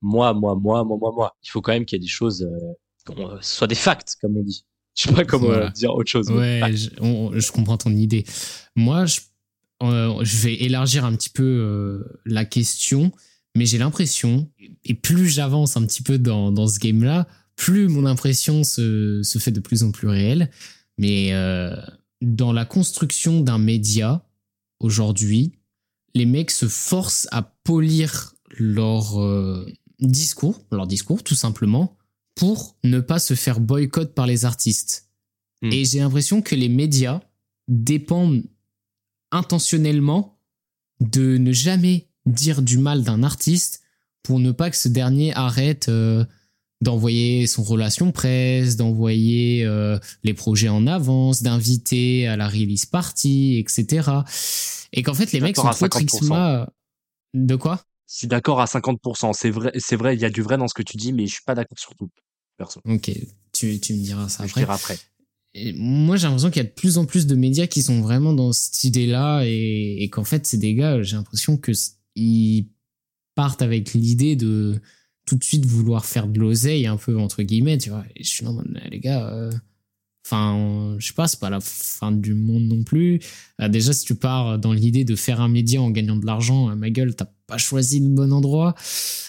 moi, 0.00 0.32
moi, 0.34 0.54
moi, 0.54 0.84
moi, 0.84 0.98
moi, 0.98 1.12
moi. 1.14 1.36
Il 1.42 1.50
faut 1.50 1.60
quand 1.60 1.72
même 1.72 1.84
qu'il 1.84 1.96
y 1.96 2.00
ait 2.00 2.04
des 2.04 2.08
choses, 2.08 2.42
euh, 2.42 3.12
euh 3.18 3.38
soit 3.40 3.66
des 3.66 3.74
facts, 3.74 4.16
comme 4.20 4.36
on 4.36 4.42
dit. 4.42 4.64
Je 4.96 5.04
sais 5.04 5.12
pas 5.12 5.24
comment 5.24 5.50
euh, 5.50 5.68
dire 5.70 5.94
autre 5.94 6.10
chose. 6.10 6.28
Ouais, 6.28 6.60
je, 6.74 7.52
comprends 7.52 7.76
ton 7.76 7.92
idée. 7.92 8.24
Moi, 8.74 9.06
je, 9.06 9.20
euh, 9.84 10.24
je 10.24 10.36
vais 10.38 10.54
élargir 10.54 11.04
un 11.04 11.14
petit 11.14 11.30
peu 11.30 12.04
la 12.26 12.44
question, 12.44 13.12
mais 13.54 13.64
j'ai 13.64 13.78
l'impression, 13.78 14.50
et 14.84 14.94
plus 14.94 15.28
j'avance 15.28 15.76
un 15.76 15.86
petit 15.86 16.02
peu 16.02 16.18
dans, 16.18 16.50
dans 16.50 16.66
ce 16.66 16.80
game-là, 16.80 17.28
plus 17.54 17.86
mon 17.86 18.06
impression 18.06 18.64
se, 18.64 19.22
se 19.22 19.38
fait 19.38 19.52
de 19.52 19.60
plus 19.60 19.84
en 19.84 19.92
plus 19.92 20.08
réelle. 20.08 20.50
Mais 20.98 21.30
dans 22.20 22.52
la 22.52 22.64
construction 22.64 23.40
d'un 23.40 23.58
média, 23.58 24.26
aujourd'hui, 24.80 25.52
les 26.14 26.26
mecs 26.26 26.50
se 26.50 26.66
forcent 26.66 27.28
à 27.30 27.42
polir 27.42 28.34
leur, 28.58 29.16
discours, 30.00 30.60
leur 30.70 30.86
discours 30.86 31.22
tout 31.22 31.34
simplement, 31.34 31.96
pour 32.34 32.76
ne 32.84 33.00
pas 33.00 33.18
se 33.18 33.34
faire 33.34 33.60
boycott 33.60 34.14
par 34.14 34.26
les 34.26 34.44
artistes. 34.44 35.08
Hmm. 35.62 35.72
Et 35.72 35.84
j'ai 35.84 35.98
l'impression 35.98 36.40
que 36.42 36.54
les 36.54 36.68
médias 36.68 37.20
dépendent 37.66 38.44
intentionnellement 39.32 40.38
de 41.00 41.36
ne 41.36 41.52
jamais 41.52 42.08
dire 42.26 42.62
du 42.62 42.78
mal 42.78 43.02
d'un 43.02 43.22
artiste 43.22 43.82
pour 44.22 44.38
ne 44.38 44.52
pas 44.52 44.70
que 44.70 44.76
ce 44.76 44.88
dernier 44.88 45.32
arrête 45.34 45.88
euh, 45.88 46.24
d'envoyer 46.80 47.46
son 47.46 47.62
relation 47.62 48.12
presse, 48.12 48.76
d'envoyer 48.76 49.64
euh, 49.64 49.98
les 50.22 50.34
projets 50.34 50.68
en 50.68 50.86
avance, 50.86 51.42
d'inviter 51.42 52.26
à 52.28 52.36
la 52.36 52.48
release 52.48 52.86
party, 52.86 53.58
etc. 53.58 54.10
Et 54.92 55.02
qu'en 55.02 55.14
fait, 55.14 55.32
les 55.32 55.40
mecs 55.40 55.56
sont 55.56 55.70
trop 55.70 55.88
trixma. 55.88 56.68
De 57.34 57.56
quoi? 57.56 57.84
Je 58.08 58.16
suis 58.16 58.26
d'accord 58.26 58.60
à 58.60 58.64
50%. 58.64 59.32
C'est 59.34 59.50
vrai, 59.50 59.72
c'est 59.76 59.96
vrai, 59.96 60.14
il 60.14 60.20
y 60.20 60.24
a 60.24 60.30
du 60.30 60.42
vrai 60.42 60.56
dans 60.56 60.68
ce 60.68 60.74
que 60.74 60.82
tu 60.82 60.96
dis, 60.96 61.12
mais 61.12 61.26
je 61.26 61.34
suis 61.34 61.44
pas 61.44 61.54
d'accord 61.54 61.78
sur 61.78 61.94
tout, 61.94 62.08
perso. 62.56 62.80
Ok, 62.84 63.10
tu, 63.52 63.80
tu 63.80 63.94
me 63.94 64.02
diras 64.02 64.28
ça 64.28 64.44
après. 64.44 64.48
Je 64.48 64.66
dirai 64.66 64.72
après. 64.72 64.98
Et 65.54 65.72
moi, 65.72 66.16
j'ai 66.16 66.24
l'impression 66.24 66.50
qu'il 66.50 66.62
y 66.62 66.66
a 66.66 66.68
de 66.68 66.74
plus 66.74 66.98
en 66.98 67.06
plus 67.06 67.26
de 67.26 67.34
médias 67.34 67.66
qui 67.66 67.82
sont 67.82 68.00
vraiment 68.00 68.32
dans 68.32 68.52
cette 68.52 68.84
idée-là 68.84 69.42
et, 69.44 70.02
et 70.02 70.08
qu'en 70.10 70.24
fait, 70.24 70.46
ces 70.46 70.58
des 70.58 70.74
gars, 70.74 71.02
j'ai 71.02 71.16
l'impression 71.16 71.56
que 71.56 71.72
ils 72.14 72.68
partent 73.34 73.62
avec 73.62 73.92
l'idée 73.92 74.36
de 74.36 74.80
tout 75.24 75.36
de 75.36 75.44
suite 75.44 75.64
vouloir 75.66 76.04
faire 76.04 76.26
de 76.26 76.40
l'oseille 76.40 76.86
un 76.86 76.96
peu 76.96 77.18
entre 77.18 77.42
guillemets 77.42 77.78
tu 77.78 77.90
vois 77.90 78.04
et 78.16 78.24
je 78.24 78.28
suis 78.28 78.44
non 78.44 78.60
les 78.90 78.98
gars 78.98 79.28
euh, 79.28 79.52
enfin 80.30 80.96
je 80.98 81.06
sais 81.06 81.14
pas 81.14 81.26
c'est 81.26 81.40
pas 81.40 81.48
la 81.48 81.60
fin 81.60 82.12
du 82.12 82.34
monde 82.34 82.64
non 82.64 82.82
plus 82.84 83.20
euh, 83.60 83.68
déjà 83.68 83.92
si 83.92 84.04
tu 84.04 84.14
pars 84.14 84.58
dans 84.58 84.72
l'idée 84.72 85.04
de 85.04 85.16
faire 85.16 85.40
un 85.40 85.48
média 85.48 85.80
en 85.80 85.90
gagnant 85.90 86.16
de 86.16 86.26
l'argent 86.26 86.74
ma 86.76 86.90
gueule 86.90 87.14
t'as 87.14 87.28
pas 87.46 87.56
choisi 87.56 88.00
le 88.00 88.08
bon 88.08 88.32
endroit 88.32 88.74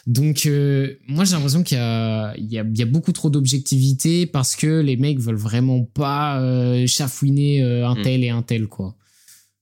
donc 0.07 0.45
euh, 0.45 0.97
moi 1.07 1.23
j'ai 1.23 1.35
l'impression 1.35 1.63
qu'il 1.63 1.77
y 1.77 1.81
a 1.81 2.35
il 2.37 2.51
y 2.51 2.59
a, 2.59 2.65
y 2.67 2.81
a 2.81 2.85
beaucoup 2.85 3.13
trop 3.13 3.29
d'objectivité 3.29 4.25
parce 4.25 4.55
que 4.55 4.81
les 4.81 4.97
mecs 4.97 5.19
veulent 5.19 5.35
vraiment 5.35 5.85
pas 5.85 6.41
chafouiner 6.85 7.61
un 7.61 7.95
mm. 7.95 8.01
tel 8.01 8.23
et 8.23 8.29
un 8.29 8.41
tel 8.41 8.67
quoi 8.67 8.95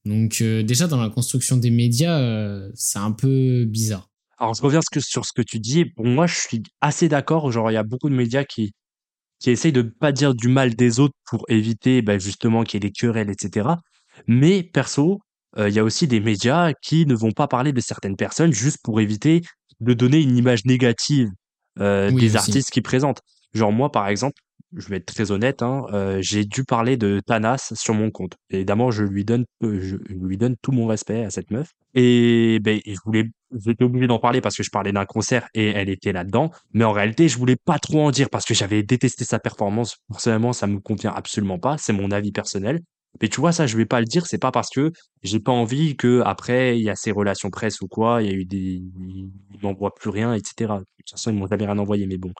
donc 0.05 0.41
déjà 0.41 0.87
dans 0.87 1.01
la 1.01 1.09
construction 1.09 1.57
des 1.57 1.69
médias 1.69 2.67
c'est 2.73 2.99
un 2.99 3.11
peu 3.11 3.65
bizarre 3.65 4.09
alors, 4.39 4.53
je 4.53 4.61
reviens 4.61 4.81
sur 4.99 5.25
ce 5.25 5.33
que 5.33 5.41
tu 5.41 5.59
dis. 5.59 5.85
Pour 5.85 6.05
moi, 6.05 6.27
je 6.27 6.35
suis 6.35 6.61
assez 6.79 7.09
d'accord. 7.09 7.51
Genre, 7.51 7.71
il 7.71 7.73
y 7.73 7.77
a 7.77 7.83
beaucoup 7.83 8.07
de 8.07 8.13
médias 8.13 8.43
qui, 8.43 8.71
qui 9.39 9.51
essayent 9.51 9.71
de 9.71 9.83
ne 9.83 9.89
pas 9.89 10.11
dire 10.11 10.33
du 10.33 10.47
mal 10.47 10.75
des 10.75 10.99
autres 10.99 11.15
pour 11.25 11.45
éviter 11.49 12.01
bah, 12.01 12.17
justement 12.17 12.63
qu'il 12.63 12.83
y 12.83 12.85
ait 12.85 12.89
des 12.89 12.93
querelles, 12.93 13.29
etc. 13.29 13.69
Mais 14.27 14.63
perso, 14.63 15.19
euh, 15.57 15.69
il 15.69 15.75
y 15.75 15.79
a 15.79 15.83
aussi 15.83 16.07
des 16.07 16.19
médias 16.19 16.73
qui 16.81 17.05
ne 17.05 17.15
vont 17.15 17.31
pas 17.31 17.47
parler 17.47 17.71
de 17.71 17.81
certaines 17.81 18.15
personnes 18.15 18.51
juste 18.51 18.79
pour 18.83 18.99
éviter 18.99 19.41
de 19.79 19.93
donner 19.93 20.21
une 20.21 20.35
image 20.37 20.65
négative 20.65 21.29
euh, 21.79 22.11
des 22.11 22.35
artistes 22.35 22.71
qu'ils 22.71 22.83
présentent. 22.83 23.21
Genre 23.53 23.71
moi, 23.71 23.91
par 23.91 24.07
exemple, 24.07 24.41
je 24.75 24.89
vais 24.89 24.97
être 24.97 25.05
très 25.05 25.31
honnête, 25.31 25.61
hein, 25.61 25.85
euh, 25.93 26.19
j'ai 26.21 26.43
dû 26.45 26.63
parler 26.63 26.97
de 26.97 27.21
Thanas 27.25 27.73
sur 27.75 27.93
mon 27.93 28.11
compte. 28.11 28.35
Évidemment, 28.49 28.91
je 28.91 29.03
lui 29.03 29.23
donne, 29.23 29.45
euh, 29.63 29.79
je 29.81 29.95
lui 30.13 30.37
donne 30.37 30.55
tout 30.61 30.71
mon 30.71 30.87
respect 30.87 31.23
à 31.23 31.29
cette 31.29 31.51
meuf. 31.51 31.71
Et 31.93 32.59
ben, 32.61 32.79
je 32.85 32.99
voulais, 33.05 33.25
j'étais 33.57 33.83
obligé 33.83 34.07
d'en 34.07 34.19
parler 34.19 34.41
parce 34.41 34.55
que 34.55 34.63
je 34.63 34.69
parlais 34.69 34.91
d'un 34.91 35.05
concert 35.05 35.47
et 35.53 35.67
elle 35.67 35.89
était 35.89 36.11
là-dedans. 36.11 36.51
Mais 36.73 36.83
en 36.83 36.91
réalité, 36.91 37.29
je 37.29 37.37
voulais 37.37 37.55
pas 37.55 37.79
trop 37.79 38.01
en 38.01 38.11
dire 38.11 38.29
parce 38.29 38.45
que 38.45 38.53
j'avais 38.53 38.83
détesté 38.83 39.23
sa 39.25 39.39
performance. 39.39 39.97
Personnellement, 40.09 40.53
ça 40.53 40.67
me 40.67 40.79
convient 40.79 41.13
absolument 41.13 41.59
pas. 41.59 41.77
C'est 41.77 41.93
mon 41.93 42.11
avis 42.11 42.31
personnel. 42.31 42.81
Mais 43.21 43.29
tu 43.29 43.39
vois, 43.39 43.51
ça, 43.51 43.65
je 43.67 43.77
vais 43.77 43.85
pas 43.85 43.99
le 43.99 44.05
dire. 44.05 44.27
C'est 44.27 44.37
pas 44.37 44.51
parce 44.51 44.69
que 44.69 44.91
j'ai 45.23 45.39
pas 45.39 45.51
envie 45.51 45.95
que 45.95 46.21
après 46.25 46.77
il 46.77 46.83
y 46.83 46.89
a 46.89 46.95
ces 46.95 47.11
relations 47.11 47.49
presse 47.49 47.81
ou 47.81 47.87
quoi. 47.87 48.21
Il 48.21 48.29
y 48.29 48.31
a 48.31 48.35
eu 48.35 48.45
des, 48.45 48.81
ils 48.99 49.31
n'envoient 49.63 49.95
plus 49.95 50.09
rien, 50.09 50.33
etc. 50.33 50.53
De 50.73 50.85
toute 50.97 51.09
façon, 51.11 51.31
ils 51.31 51.37
m'ont 51.37 51.47
jamais 51.47 51.65
rien 51.65 51.77
envoyé, 51.77 52.05
mais 52.05 52.17
bon. 52.17 52.33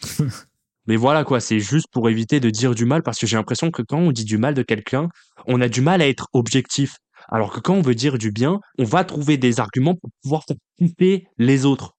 Mais 0.88 0.96
voilà 0.96 1.22
quoi, 1.22 1.38
c'est 1.38 1.60
juste 1.60 1.86
pour 1.92 2.08
éviter 2.08 2.40
de 2.40 2.48
dire 2.48 2.74
du 2.74 2.86
mal 2.86 3.02
parce 3.02 3.18
que 3.18 3.26
j'ai 3.26 3.36
l'impression 3.36 3.70
que 3.70 3.82
quand 3.82 3.98
on 3.98 4.10
dit 4.10 4.24
du 4.24 4.38
mal 4.38 4.54
de 4.54 4.62
quelqu'un, 4.62 5.10
on 5.46 5.60
a 5.60 5.68
du 5.68 5.82
mal 5.82 6.00
à 6.00 6.08
être 6.08 6.28
objectif. 6.32 6.96
Alors 7.28 7.52
que 7.52 7.60
quand 7.60 7.74
on 7.74 7.82
veut 7.82 7.94
dire 7.94 8.16
du 8.16 8.32
bien, 8.32 8.58
on 8.78 8.84
va 8.84 9.04
trouver 9.04 9.36
des 9.36 9.60
arguments 9.60 9.94
pour 9.94 10.10
pouvoir 10.22 10.44
couper 10.78 11.26
les 11.36 11.66
autres. 11.66 11.92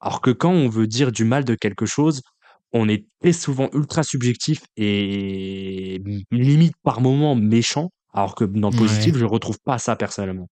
Alors 0.00 0.22
que 0.22 0.30
quand 0.30 0.52
on 0.52 0.70
veut 0.70 0.86
dire 0.86 1.12
du 1.12 1.24
mal 1.24 1.44
de 1.44 1.54
quelque 1.54 1.84
chose, 1.84 2.22
on 2.72 2.88
est 2.88 3.04
très 3.20 3.34
souvent 3.34 3.68
ultra 3.74 4.02
subjectif 4.02 4.62
et 4.78 6.02
limite 6.30 6.74
par 6.82 7.02
moment 7.02 7.34
méchant. 7.34 7.90
Alors 8.14 8.34
que 8.34 8.44
dans 8.44 8.70
le 8.70 8.76
positif, 8.76 9.18
je 9.18 9.26
retrouve 9.26 9.58
pas 9.62 9.78
ça 9.78 9.96
personnellement. 9.96 10.48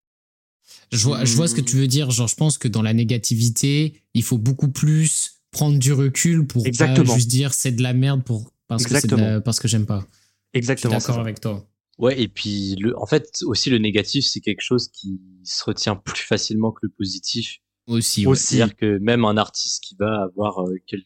Je 0.93 1.03
vois, 1.05 1.25
je 1.25 1.35
vois 1.35 1.49
ce 1.49 1.55
que 1.55 1.63
tu 1.63 1.77
veux 1.77 1.87
dire. 1.87 2.11
Genre, 2.11 2.29
je 2.29 2.37
pense 2.37 2.59
que 2.59 2.69
dans 2.69 2.83
la 2.83 2.93
négativité, 2.93 4.03
il 4.13 4.23
faut 4.23 4.37
beaucoup 4.37 4.71
plus 4.71 5.38
prendre 5.51 5.79
du 5.79 5.93
recul 5.93 6.47
pour 6.47 6.63
pas 6.63 6.95
juste 7.05 7.29
dire 7.29 7.55
c'est 7.55 7.73
de 7.73 7.83
la 7.83 7.93
merde 7.93 8.23
pour 8.25 8.53
parce 8.67 8.85
que 8.85 9.39
parce 9.39 9.61
que 9.61 9.69
j'aime 9.69 9.87
pas. 9.87 10.07
Exactement. 10.55 10.95
d'accord 10.95 11.19
avec 11.19 11.41
toi. 11.41 11.67
Ouais, 11.99 12.21
et 12.21 12.29
puis 12.29 12.77
le, 12.77 12.97
en 12.97 13.07
fait 13.07 13.41
aussi 13.45 13.71
le 13.71 13.79
négatif 13.79 14.25
c'est 14.27 14.41
quelque 14.41 14.61
chose 14.61 14.89
qui 14.89 15.21
se 15.43 15.65
retient 15.65 15.97
plus 16.05 16.23
facilement 16.23 16.73
que 16.73 16.81
le 16.83 16.91
positif. 16.91 17.59
Aussi. 17.87 18.27
Ouais. 18.27 18.37
C'est-à-dire 18.37 18.77
que 18.77 18.99
même 18.99 19.25
un 19.25 19.39
artiste 19.39 19.83
qui 19.83 19.97
va 19.99 20.25
avoir 20.25 20.61
euh, 20.61 20.75
tu 20.87 21.01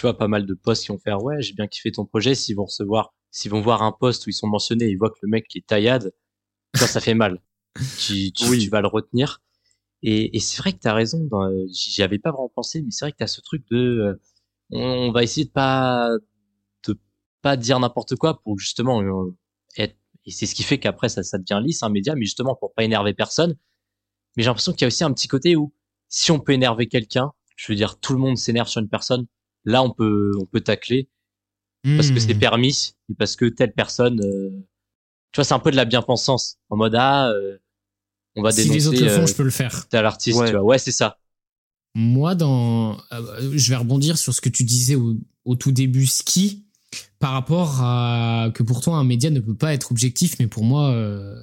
vois 0.00 0.18
pas 0.18 0.26
mal 0.26 0.46
de 0.46 0.54
posts 0.54 0.84
qui 0.84 0.88
vont 0.88 0.98
faire 0.98 1.22
ouais 1.22 1.40
j'ai 1.40 1.52
bien 1.52 1.68
kiffé 1.68 1.92
ton 1.92 2.04
projet 2.04 2.34
s'ils 2.34 2.56
vont 2.56 2.64
recevoir 2.64 3.14
s'ils 3.30 3.52
vont 3.52 3.60
voir 3.60 3.82
un 3.82 3.92
post 3.92 4.26
où 4.26 4.30
ils 4.30 4.34
sont 4.34 4.48
mentionnés 4.48 4.88
ils 4.88 4.96
voient 4.96 5.10
que 5.10 5.18
le 5.22 5.28
mec 5.28 5.46
est 5.54 5.64
taillade 5.64 6.12
ça 6.74 6.86
ça 6.86 7.00
fait 7.00 7.14
mal. 7.14 7.40
tu, 7.98 8.32
tu, 8.32 8.58
tu 8.58 8.68
vas 8.70 8.80
le 8.80 8.88
retenir. 8.88 9.42
Et, 10.06 10.36
et 10.36 10.40
c'est 10.40 10.58
vrai 10.58 10.74
que 10.74 10.80
tu 10.80 10.86
as 10.86 10.92
raison, 10.92 11.26
j'y 11.72 12.02
avais 12.02 12.18
pas 12.18 12.30
vraiment 12.30 12.50
pensé, 12.54 12.82
mais 12.82 12.90
c'est 12.90 13.06
vrai 13.06 13.12
que 13.12 13.16
tu 13.16 13.24
as 13.24 13.26
ce 13.26 13.40
truc 13.40 13.64
de 13.70 13.78
euh, 13.78 14.20
on, 14.70 15.10
va 15.12 15.22
essayer 15.22 15.46
de 15.46 15.50
pas 15.50 16.10
de 16.86 16.98
pas 17.40 17.56
dire 17.56 17.80
n'importe 17.80 18.14
quoi 18.16 18.42
pour 18.42 18.58
justement 18.58 19.02
euh, 19.02 19.34
être 19.78 19.96
et 20.26 20.30
c'est 20.30 20.44
ce 20.44 20.54
qui 20.54 20.62
fait 20.62 20.78
qu'après 20.78 21.08
ça, 21.08 21.22
ça 21.22 21.38
devient 21.38 21.60
lisse 21.64 21.82
un 21.82 21.88
média, 21.88 22.14
mais 22.14 22.26
justement 22.26 22.54
pour 22.54 22.74
pas 22.74 22.84
énerver 22.84 23.14
personne. 23.14 23.56
Mais 24.36 24.42
j'ai 24.42 24.48
l'impression 24.48 24.72
qu'il 24.72 24.82
y 24.82 24.84
a 24.84 24.88
aussi 24.88 25.04
un 25.04 25.12
petit 25.12 25.28
côté 25.28 25.56
où 25.56 25.72
si 26.08 26.30
on 26.32 26.38
peut 26.38 26.52
énerver 26.52 26.86
quelqu'un, 26.86 27.32
je 27.56 27.72
veux 27.72 27.76
dire 27.76 27.98
tout 27.98 28.12
le 28.12 28.18
monde 28.18 28.36
s'énerve 28.36 28.68
sur 28.68 28.82
une 28.82 28.90
personne, 28.90 29.26
là 29.64 29.82
on 29.82 29.90
peut 29.90 30.32
on 30.38 30.44
peut 30.44 30.60
tacler 30.60 31.08
parce 31.96 32.10
que 32.10 32.20
c'est 32.20 32.34
hmm. 32.34 32.38
permis 32.38 32.92
et 33.10 33.14
parce 33.14 33.36
que 33.36 33.46
telle 33.46 33.72
personne 33.72 34.20
euh, 34.22 34.50
tu 35.32 35.36
vois 35.36 35.44
c'est 35.44 35.54
un 35.54 35.58
peu 35.58 35.70
de 35.70 35.76
la 35.76 35.84
bien-pensance 35.84 36.58
en 36.70 36.76
mode 36.76 36.94
ah 36.94 37.30
on 38.36 38.42
va 38.42 38.52
si 38.52 38.68
les 38.68 38.86
autres 38.86 39.00
le 39.00 39.08
font, 39.08 39.22
euh, 39.22 39.26
je 39.26 39.34
peux 39.34 39.42
le 39.42 39.50
faire. 39.50 39.86
T'as 39.88 40.02
l'artiste, 40.02 40.38
ouais. 40.38 40.46
tu 40.46 40.52
vois. 40.52 40.62
Ouais, 40.62 40.78
c'est 40.78 40.92
ça. 40.92 41.18
Moi, 41.94 42.34
dans, 42.34 42.98
euh, 43.12 43.52
je 43.54 43.70
vais 43.70 43.76
rebondir 43.76 44.18
sur 44.18 44.34
ce 44.34 44.40
que 44.40 44.48
tu 44.48 44.64
disais 44.64 44.96
au, 44.96 45.54
tout 45.54 45.70
début, 45.70 46.06
ski, 46.06 46.64
par 47.20 47.32
rapport 47.32 47.80
à 47.82 48.50
que 48.54 48.62
pour 48.62 48.80
toi 48.80 48.96
un 48.96 49.04
média 49.04 49.30
ne 49.30 49.40
peut 49.40 49.54
pas 49.54 49.72
être 49.72 49.92
objectif, 49.92 50.36
mais 50.40 50.46
pour 50.46 50.64
moi 50.64 50.90
euh, 50.90 51.34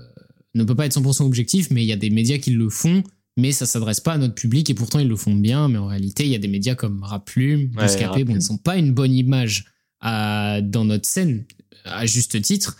ne 0.54 0.64
peut 0.64 0.76
pas 0.76 0.86
être 0.86 1.00
100% 1.00 1.24
objectif, 1.24 1.72
mais 1.72 1.84
il 1.84 1.88
y 1.88 1.94
a 1.94 1.98
des 1.98 2.10
médias 2.10 2.38
qui 2.38 2.52
le 2.52 2.70
font, 2.70 3.04
mais 3.38 3.52
ça 3.52 3.66
s'adresse 3.66 4.00
pas 4.00 4.14
à 4.14 4.18
notre 4.18 4.36
public 4.36 4.70
et 4.70 4.74
pourtant 4.74 5.00
ils 5.00 5.08
le 5.08 5.16
font 5.16 5.36
bien, 5.36 5.68
mais 5.70 5.78
en 5.78 5.88
réalité 5.88 6.24
il 6.24 6.30
y 6.30 6.36
a 6.36 6.40
des 6.40 6.48
médias 6.48 6.76
comme 6.76 7.04
Raplume, 7.04 7.68
Bouscapé, 7.68 8.24
bon 8.24 8.36
ils 8.36 8.42
sont 8.42 8.58
pas 8.58 8.78
une 8.78 8.94
bonne 8.94 9.14
image 9.14 9.66
à, 10.02 10.62
dans 10.62 10.86
notre 10.86 11.06
scène 11.06 11.46
à 11.86 12.06
juste 12.06 12.42
titre, 12.42 12.78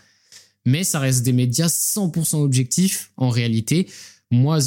mais 0.66 0.84
ça 0.84 1.00
reste 1.00 1.24
des 1.24 1.34
médias 1.34 1.68
100% 1.68 2.38
objectifs 2.38 3.12
en 3.18 3.30
réalité. 3.30 3.88
Moi, 4.30 4.60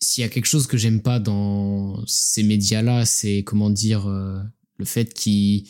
s'il 0.00 0.22
y 0.22 0.24
a 0.24 0.28
quelque 0.28 0.46
chose 0.46 0.66
que 0.66 0.76
j'aime 0.76 1.00
pas 1.00 1.18
dans 1.18 2.04
ces 2.06 2.42
médias-là, 2.42 3.04
c'est 3.04 3.42
comment 3.42 3.70
dire 3.70 4.06
euh, 4.08 4.40
le 4.78 4.84
fait 4.84 5.14
qu'ils 5.14 5.64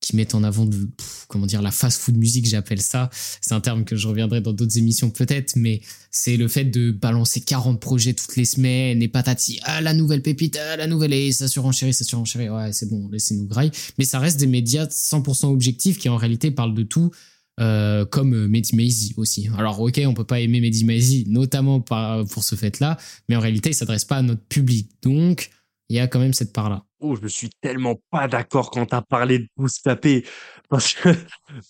qui 0.00 0.14
mettent 0.14 0.36
en 0.36 0.44
avant 0.44 0.64
de, 0.64 0.88
comment 1.26 1.46
dire 1.46 1.60
la 1.60 1.72
fast 1.72 2.00
food 2.00 2.16
musique 2.16 2.46
j'appelle 2.46 2.80
ça. 2.80 3.10
C'est 3.40 3.52
un 3.52 3.60
terme 3.60 3.84
que 3.84 3.96
je 3.96 4.06
reviendrai 4.06 4.40
dans 4.40 4.52
d'autres 4.52 4.78
émissions 4.78 5.10
peut-être 5.10 5.56
mais 5.56 5.80
c'est 6.10 6.36
le 6.36 6.46
fait 6.46 6.64
de 6.64 6.92
balancer 6.92 7.40
40 7.40 7.80
projets 7.80 8.14
toutes 8.14 8.36
les 8.36 8.44
semaines 8.44 9.02
et 9.02 9.08
patati 9.08 9.58
ah 9.64 9.80
la 9.80 9.94
nouvelle 9.94 10.22
pépite 10.22 10.56
ah 10.56 10.76
la 10.76 10.86
nouvelle 10.86 11.12
et 11.12 11.32
ça 11.32 11.48
surenchérit 11.48 11.94
ça 11.94 12.04
surenchérit. 12.04 12.48
Ouais 12.48 12.72
c'est 12.72 12.88
bon 12.88 13.08
laissez-nous 13.08 13.46
graille 13.46 13.72
mais 13.98 14.04
ça 14.04 14.20
reste 14.20 14.38
des 14.38 14.46
médias 14.46 14.86
100% 14.86 15.46
objectifs 15.46 15.98
qui 15.98 16.08
en 16.08 16.16
réalité 16.16 16.52
parlent 16.52 16.74
de 16.74 16.84
tout 16.84 17.10
euh, 17.58 18.04
comme 18.04 18.34
euh, 18.34 18.48
Mehdi 18.48 18.76
Maizi 18.76 19.14
aussi. 19.16 19.48
Alors 19.56 19.80
ok, 19.80 20.00
on 20.06 20.14
peut 20.14 20.24
pas 20.24 20.40
aimer 20.40 20.60
Mehdi 20.60 20.84
Maizi, 20.84 21.24
notamment 21.28 21.80
pour 21.80 22.44
ce 22.44 22.54
fait-là, 22.54 22.96
mais 23.28 23.36
en 23.36 23.40
réalité, 23.40 23.70
il 23.70 23.74
s'adresse 23.74 24.04
pas 24.04 24.16
à 24.16 24.22
notre 24.22 24.44
public. 24.44 24.90
Donc, 25.02 25.50
il 25.88 25.96
y 25.96 26.00
a 26.00 26.06
quand 26.06 26.18
même 26.18 26.34
cette 26.34 26.52
part-là. 26.52 26.84
Oh, 27.00 27.16
je 27.20 27.28
suis 27.28 27.48
tellement 27.60 27.94
pas 28.10 28.26
d'accord 28.28 28.70
quand 28.70 28.86
t'as 28.86 29.02
parlé 29.02 29.38
de 29.38 29.48
Bouscapé. 29.56 30.26
Parce 30.68 30.94
que, 30.94 31.10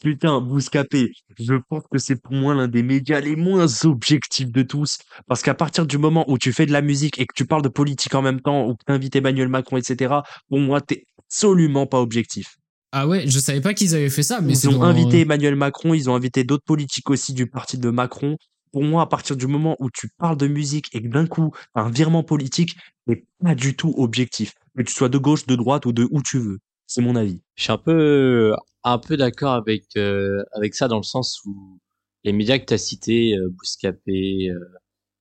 putain, 0.01 0.41
Bouscapé, 0.41 1.13
je 1.39 1.55
pense 1.69 1.85
que 1.91 1.99
c'est 1.99 2.21
pour 2.21 2.33
moi 2.33 2.55
l'un 2.55 2.67
des 2.67 2.83
médias 2.83 3.21
les 3.21 3.37
moins 3.37 3.67
objectifs 3.85 4.51
de 4.51 4.63
tous. 4.63 4.99
Parce 5.27 5.43
qu'à 5.43 5.55
partir 5.55 5.87
du 5.87 5.99
moment 5.99 6.25
où 6.29 6.39
tu 6.39 6.53
fais 6.53 6.67
de 6.67 6.73
la 6.73 6.81
musique 6.83 7.21
et 7.21 7.27
que 7.27 7.35
tu 7.35 7.45
parles 7.45 7.63
de 7.63 7.69
politique 7.69 8.15
en 8.15 8.23
même 8.23 8.41
temps, 8.41 8.67
ou 8.67 8.75
que 8.75 8.85
t'invites 8.87 9.15
Emmanuel 9.17 9.49
Macron, 9.49 9.77
etc., 9.77 10.15
pour 10.49 10.59
moi, 10.59 10.81
t'es 10.81 11.05
absolument 11.19 11.87
pas 11.87 12.01
objectif. 12.01 12.57
Ah 12.93 13.07
ouais, 13.07 13.27
je 13.29 13.39
savais 13.39 13.61
pas 13.61 13.75
qu'ils 13.75 13.95
avaient 13.95 14.09
fait 14.09 14.23
ça, 14.23 14.41
mais 14.41 14.55
ils 14.55 14.69
ont 14.69 14.83
invité 14.83 15.21
Emmanuel 15.21 15.57
Macron, 15.57 15.93
ils 15.93 16.09
ont 16.09 16.15
invité 16.15 16.45
d'autres 16.45 16.65
politiques 16.65 17.11
aussi 17.11 17.35
du 17.35 17.47
parti 17.47 17.77
de 17.77 17.91
Macron. 17.91 18.39
Pour 18.73 18.83
moi, 18.83 19.03
à 19.03 19.07
partir 19.07 19.37
du 19.37 19.47
moment 19.47 19.77
où 19.79 19.91
tu 19.91 20.09
parles 20.19 20.37
de 20.37 20.47
musique 20.47 20.95
et 20.95 21.03
que 21.03 21.09
d'un 21.09 21.27
coup, 21.27 21.53
un 21.75 21.91
virement 21.91 22.23
politique 22.23 22.77
n'est 23.07 23.25
pas 23.43 23.55
du 23.55 23.77
tout 23.77 23.95
objectif, 23.97 24.55
que 24.77 24.83
tu 24.83 24.93
sois 24.93 25.09
de 25.09 25.19
gauche, 25.19 25.47
de 25.47 25.57
droite 25.57 25.87
ou 25.87 25.93
de 25.93 26.07
où 26.11 26.23
tu 26.23 26.39
veux. 26.39 26.59
C'est 26.87 27.03
mon 27.03 27.17
avis. 27.17 27.43
Je 27.57 27.65
suis 27.65 27.73
un 27.73 27.79
peu, 27.79 28.55
un 28.85 28.99
peu 28.99 29.17
d'accord 29.17 29.53
avec, 29.53 29.85
euh, 29.97 30.43
avec 30.53 30.75
ça 30.75 30.89
dans 30.89 30.97
le 30.97 31.03
sens 31.03 31.41
où 31.45 31.79
les 32.25 32.33
médias 32.33 32.59
que 32.59 32.65
tu 32.65 32.75
as 32.75 32.79
cités, 32.79 33.37
euh, 33.37 33.49
Bouscapé, 33.51 34.49
euh, 34.51 34.59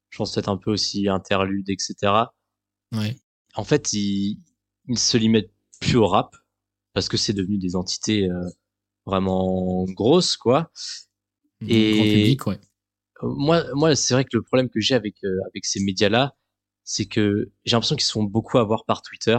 je 0.09 0.17
pense 0.17 0.33
peut-être 0.33 0.49
un 0.49 0.57
peu 0.57 0.71
aussi 0.71 1.07
Interlude, 1.09 1.69
etc. 1.69 1.95
Ouais. 2.93 3.15
En 3.55 3.63
fait, 3.65 3.91
ils, 3.93 4.39
ils 4.87 4.99
se 4.99 5.17
limitent 5.17 5.51
plus 5.79 5.97
au 5.97 6.07
rap 6.07 6.35
parce 6.97 7.09
que 7.09 7.17
c'est 7.17 7.33
devenu 7.33 7.59
des 7.59 7.75
entités 7.75 8.27
vraiment 9.05 9.85
grosses, 9.85 10.35
quoi. 10.35 10.71
Et 11.61 11.93
public, 11.93 12.47
ouais. 12.47 12.59
moi, 13.21 13.63
moi, 13.75 13.95
c'est 13.95 14.15
vrai 14.15 14.23
que 14.23 14.35
le 14.35 14.41
problème 14.41 14.67
que 14.67 14.79
j'ai 14.79 14.95
avec 14.95 15.15
avec 15.23 15.63
ces 15.63 15.79
médias-là, 15.79 16.35
c'est 16.83 17.05
que 17.05 17.51
j'ai 17.65 17.75
l'impression 17.75 17.95
qu'ils 17.95 18.05
se 18.05 18.13
font 18.13 18.23
beaucoup 18.23 18.57
avoir 18.57 18.83
par 18.85 19.03
Twitter. 19.03 19.37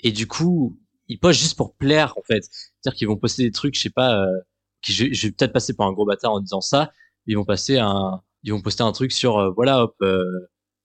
Et 0.00 0.10
du 0.10 0.26
coup, 0.26 0.80
ils 1.08 1.18
postent 1.18 1.40
juste 1.40 1.58
pour 1.58 1.74
plaire, 1.74 2.14
en 2.16 2.22
fait. 2.22 2.44
C'est-à-dire 2.44 2.96
qu'ils 2.96 3.08
vont 3.08 3.18
poster 3.18 3.42
des 3.42 3.50
trucs, 3.50 3.74
je 3.74 3.82
sais 3.82 3.90
pas, 3.90 4.24
euh, 4.24 4.40
je, 4.80 5.12
je, 5.12 5.26
vais 5.26 5.32
peut-être 5.32 5.52
passer 5.52 5.74
par 5.74 5.86
un 5.86 5.92
gros 5.92 6.06
bâtard 6.06 6.32
en 6.32 6.40
disant 6.40 6.62
ça. 6.62 6.92
Ils 7.26 7.36
vont 7.36 7.44
passer 7.44 7.76
un, 7.76 8.22
ils 8.42 8.52
vont 8.52 8.62
poster 8.62 8.82
un 8.82 8.92
truc 8.92 9.12
sur, 9.12 9.36
euh, 9.36 9.50
voilà, 9.50 9.82
hop, 9.82 9.96
euh, 10.00 10.24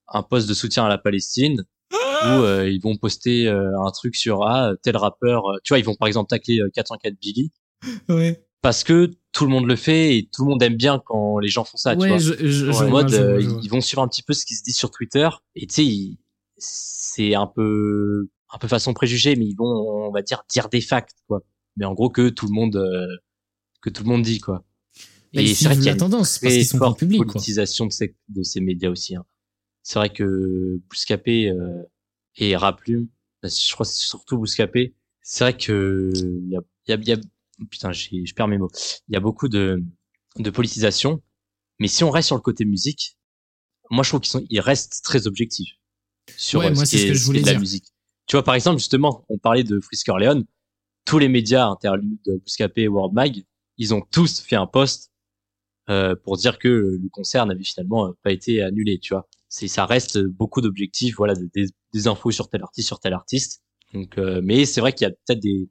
un 0.08 0.22
poste 0.22 0.48
de 0.48 0.54
soutien 0.54 0.84
à 0.84 0.88
la 0.90 0.98
Palestine. 0.98 1.64
Ou 2.22 2.42
euh, 2.42 2.68
ils 2.70 2.80
vont 2.80 2.96
poster 2.96 3.48
un 3.48 3.90
truc 3.92 4.16
sur 4.16 4.44
ah 4.44 4.72
tel 4.82 4.96
rappeur 4.96 5.44
tu 5.64 5.72
vois 5.72 5.78
ils 5.78 5.84
vont 5.84 5.94
par 5.94 6.08
exemple 6.08 6.28
tacler 6.28 6.60
404 6.74 7.14
Billy 7.20 7.52
ouais 8.08 8.44
parce 8.62 8.84
que 8.84 9.10
tout 9.32 9.44
le 9.44 9.50
monde 9.50 9.66
le 9.66 9.76
fait 9.76 10.16
et 10.16 10.28
tout 10.32 10.44
le 10.44 10.50
monde 10.50 10.62
aime 10.62 10.76
bien 10.76 11.00
quand 11.04 11.38
les 11.38 11.48
gens 11.48 11.64
font 11.64 11.78
ça. 11.78 11.96
tu 11.96 12.06
vois. 12.06 12.18
Je, 12.18 12.34
je, 12.46 12.70
en 12.70 12.90
mode, 12.90 13.10
ils 13.62 13.70
vont 13.70 13.80
suivre 13.80 14.02
un 14.02 14.08
petit 14.08 14.22
peu 14.22 14.34
ce 14.34 14.44
qui 14.44 14.54
se 14.54 14.62
dit 14.62 14.72
sur 14.72 14.90
Twitter 14.90 15.28
et 15.54 15.66
tu 15.66 15.74
sais, 15.74 16.18
c'est 16.58 17.34
un 17.34 17.46
peu 17.46 18.28
un 18.52 18.58
peu 18.58 18.68
façon 18.68 18.92
préjugée, 18.94 19.36
mais 19.36 19.46
ils 19.46 19.54
vont, 19.54 20.08
on 20.08 20.10
va 20.10 20.22
dire, 20.22 20.42
dire 20.48 20.68
des 20.68 20.80
facts, 20.80 21.14
quoi. 21.28 21.42
Mais 21.76 21.84
en 21.84 21.94
gros 21.94 22.10
que 22.10 22.28
tout 22.28 22.46
le 22.46 22.52
monde 22.52 22.76
euh, 22.76 23.06
que 23.80 23.90
tout 23.90 24.02
le 24.02 24.08
monde 24.08 24.22
dit, 24.22 24.40
quoi. 24.40 24.64
et 25.32 25.54
c'est 25.54 25.66
vrai 25.66 25.76
qu'il 25.76 25.84
y 25.84 25.88
a 25.88 25.96
tendance 25.96 26.38
parce 26.38 26.54
qu'ils 26.54 26.66
sont 26.66 26.92
public, 26.94 27.24
politisation 27.24 27.86
de 27.86 27.92
ces 27.92 28.16
de 28.28 28.42
ces 28.42 28.60
médias 28.60 28.90
aussi. 28.90 29.14
Hein. 29.14 29.24
C'est 29.82 29.98
vrai 29.98 30.10
que 30.10 30.80
Bouscapé 30.90 31.48
euh, 31.48 31.82
et 32.36 32.56
Raplume, 32.56 33.08
je 33.42 33.72
crois 33.72 33.86
c'est 33.86 34.06
surtout 34.06 34.38
Bouscapé. 34.38 34.94
C'est 35.22 35.44
vrai 35.44 35.56
que 35.56 36.10
il 36.14 36.48
y 36.50 36.56
a, 36.56 36.60
y, 36.88 36.92
a, 36.92 36.96
y 36.96 37.12
a 37.12 37.16
putain, 37.70 37.92
je 37.92 38.34
perds 38.34 38.48
mes 38.48 38.58
mots. 38.58 38.70
Il 39.08 39.14
y 39.14 39.16
a 39.16 39.20
beaucoup 39.20 39.48
de, 39.48 39.82
de 40.36 40.50
politisation, 40.50 41.22
mais 41.78 41.88
si 41.88 42.04
on 42.04 42.10
reste 42.10 42.28
sur 42.28 42.36
le 42.36 42.42
côté 42.42 42.64
musique, 42.64 43.16
moi 43.90 44.04
je 44.04 44.10
trouve 44.10 44.20
qu'ils 44.20 44.30
sont, 44.30 44.44
ils 44.48 44.60
restent 44.60 45.02
très 45.02 45.26
objectifs 45.26 45.74
sur 46.36 46.60
ouais, 46.60 46.70
moi, 46.72 46.86
ce, 46.86 46.96
ce 46.96 47.06
que 47.06 47.14
je 47.14 47.24
voulais 47.24 47.42
de 47.42 47.46
la 47.46 47.58
musique. 47.58 47.86
Tu 48.26 48.36
vois, 48.36 48.44
par 48.44 48.54
exemple, 48.54 48.78
justement, 48.78 49.24
on 49.28 49.38
parlait 49.38 49.64
de 49.64 49.80
Frisker 49.80 50.12
Leon, 50.18 50.44
tous 51.04 51.18
les 51.18 51.28
médias 51.28 51.66
interludes, 51.66 52.20
Bouscapé 52.44 52.82
et 52.82 52.88
World 52.88 53.12
Mag, 53.12 53.44
ils 53.76 53.94
ont 53.94 54.02
tous 54.02 54.40
fait 54.40 54.56
un 54.56 54.66
post 54.66 55.10
euh, 55.88 56.14
pour 56.14 56.36
dire 56.36 56.58
que 56.58 56.68
le 56.68 57.08
concert 57.08 57.46
n'avait 57.46 57.64
finalement 57.64 58.12
pas 58.22 58.30
été 58.30 58.62
annulé, 58.62 58.98
tu 59.00 59.14
vois. 59.14 59.28
C'est, 59.48 59.66
ça 59.66 59.86
reste 59.86 60.18
beaucoup 60.18 60.60
d'objectifs, 60.60 61.16
voilà, 61.16 61.34
des, 61.34 61.48
des, 61.48 61.66
infos 62.06 62.30
sur 62.30 62.48
tel 62.48 62.62
artiste, 62.62 62.88
sur 62.88 63.00
tel 63.00 63.12
artiste. 63.12 63.62
Donc, 63.94 64.18
euh, 64.18 64.40
mais 64.42 64.64
c'est 64.64 64.80
vrai 64.80 64.92
qu'il 64.92 65.06
y 65.06 65.10
a 65.10 65.14
peut-être 65.26 65.40
des, 65.40 65.68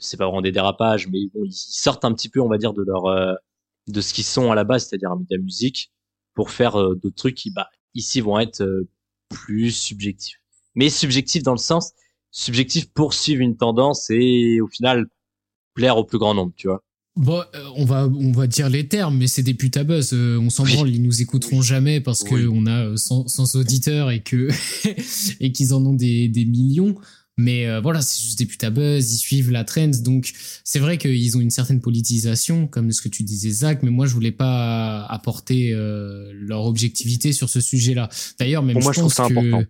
c'est 0.00 0.16
pas 0.16 0.24
vraiment 0.24 0.42
des 0.42 0.52
dérapages, 0.52 1.08
mais 1.08 1.18
bon, 1.34 1.44
ils 1.44 1.52
sortent 1.52 2.04
un 2.04 2.12
petit 2.12 2.28
peu, 2.28 2.40
on 2.40 2.48
va 2.48 2.58
dire, 2.58 2.72
de 2.72 2.82
leur 2.82 3.06
euh, 3.06 3.34
de 3.88 4.00
ce 4.00 4.14
qu'ils 4.14 4.24
sont 4.24 4.50
à 4.50 4.54
la 4.54 4.64
base, 4.64 4.86
c'est-à-dire 4.86 5.10
un 5.10 5.18
média 5.18 5.38
musique, 5.38 5.92
pour 6.34 6.50
faire 6.50 6.76
euh, 6.80 6.94
d'autres 6.94 7.16
trucs 7.16 7.34
qui, 7.36 7.50
bah, 7.50 7.68
ici 7.94 8.20
vont 8.20 8.38
être 8.38 8.62
euh, 8.62 8.88
plus 9.28 9.70
subjectifs. 9.70 10.40
Mais 10.74 10.90
subjectifs 10.90 11.42
dans 11.42 11.52
le 11.52 11.58
sens 11.58 11.92
subjectif 12.30 12.92
pour 12.92 13.14
suivre 13.14 13.40
une 13.40 13.56
tendance 13.56 14.10
et 14.10 14.60
au 14.60 14.66
final 14.66 15.06
plaire 15.74 15.96
au 15.96 16.04
plus 16.04 16.18
grand 16.18 16.34
nombre, 16.34 16.52
tu 16.56 16.68
vois. 16.68 16.82
Bon, 17.16 17.42
on 17.76 17.84
va 17.84 18.06
on 18.06 18.32
va 18.32 18.46
dire 18.46 18.68
les 18.68 18.86
termes, 18.86 19.16
mais 19.16 19.26
c'est 19.26 19.42
des 19.42 19.54
putains 19.54 19.84
buzz. 19.84 20.12
on 20.12 20.50
s'en 20.50 20.64
branle, 20.64 20.90
ils 20.90 21.02
nous 21.02 21.22
écouteront 21.22 21.62
jamais 21.62 22.00
parce 22.00 22.22
que 22.22 22.46
on 22.46 22.66
a 22.66 22.96
100, 22.96 23.28
100, 23.28 23.58
auditeurs 23.58 24.10
et 24.10 24.20
que 24.20 24.48
et 25.40 25.50
qu'ils 25.50 25.72
en 25.72 25.84
ont 25.86 25.94
des, 25.94 26.28
des 26.28 26.44
millions. 26.44 26.96
Mais 27.38 27.66
euh, 27.66 27.80
voilà, 27.80 28.00
c'est 28.00 28.22
juste 28.22 28.38
des 28.38 28.46
putains 28.46 28.70
buzz, 28.70 29.12
ils 29.12 29.18
suivent 29.18 29.50
la 29.50 29.64
trend. 29.64 29.90
Donc 30.02 30.32
c'est 30.64 30.78
vrai 30.78 30.96
qu'ils 30.96 31.36
ont 31.36 31.40
une 31.40 31.50
certaine 31.50 31.80
politisation, 31.80 32.66
comme 32.66 32.92
ce 32.92 33.02
que 33.02 33.08
tu 33.08 33.24
disais 33.24 33.50
Zach, 33.50 33.82
mais 33.82 33.90
moi 33.90 34.06
je 34.06 34.14
voulais 34.14 34.32
pas 34.32 35.04
apporter 35.04 35.72
euh, 35.72 36.32
leur 36.34 36.64
objectivité 36.64 37.32
sur 37.32 37.50
ce 37.50 37.60
sujet-là. 37.60 38.08
D'ailleurs, 38.38 38.62
même 38.62 38.74
pour 38.74 38.84
moi 38.84 38.92
je, 38.92 39.00
trouve 39.00 39.12
ça 39.12 39.24
important. 39.24 39.64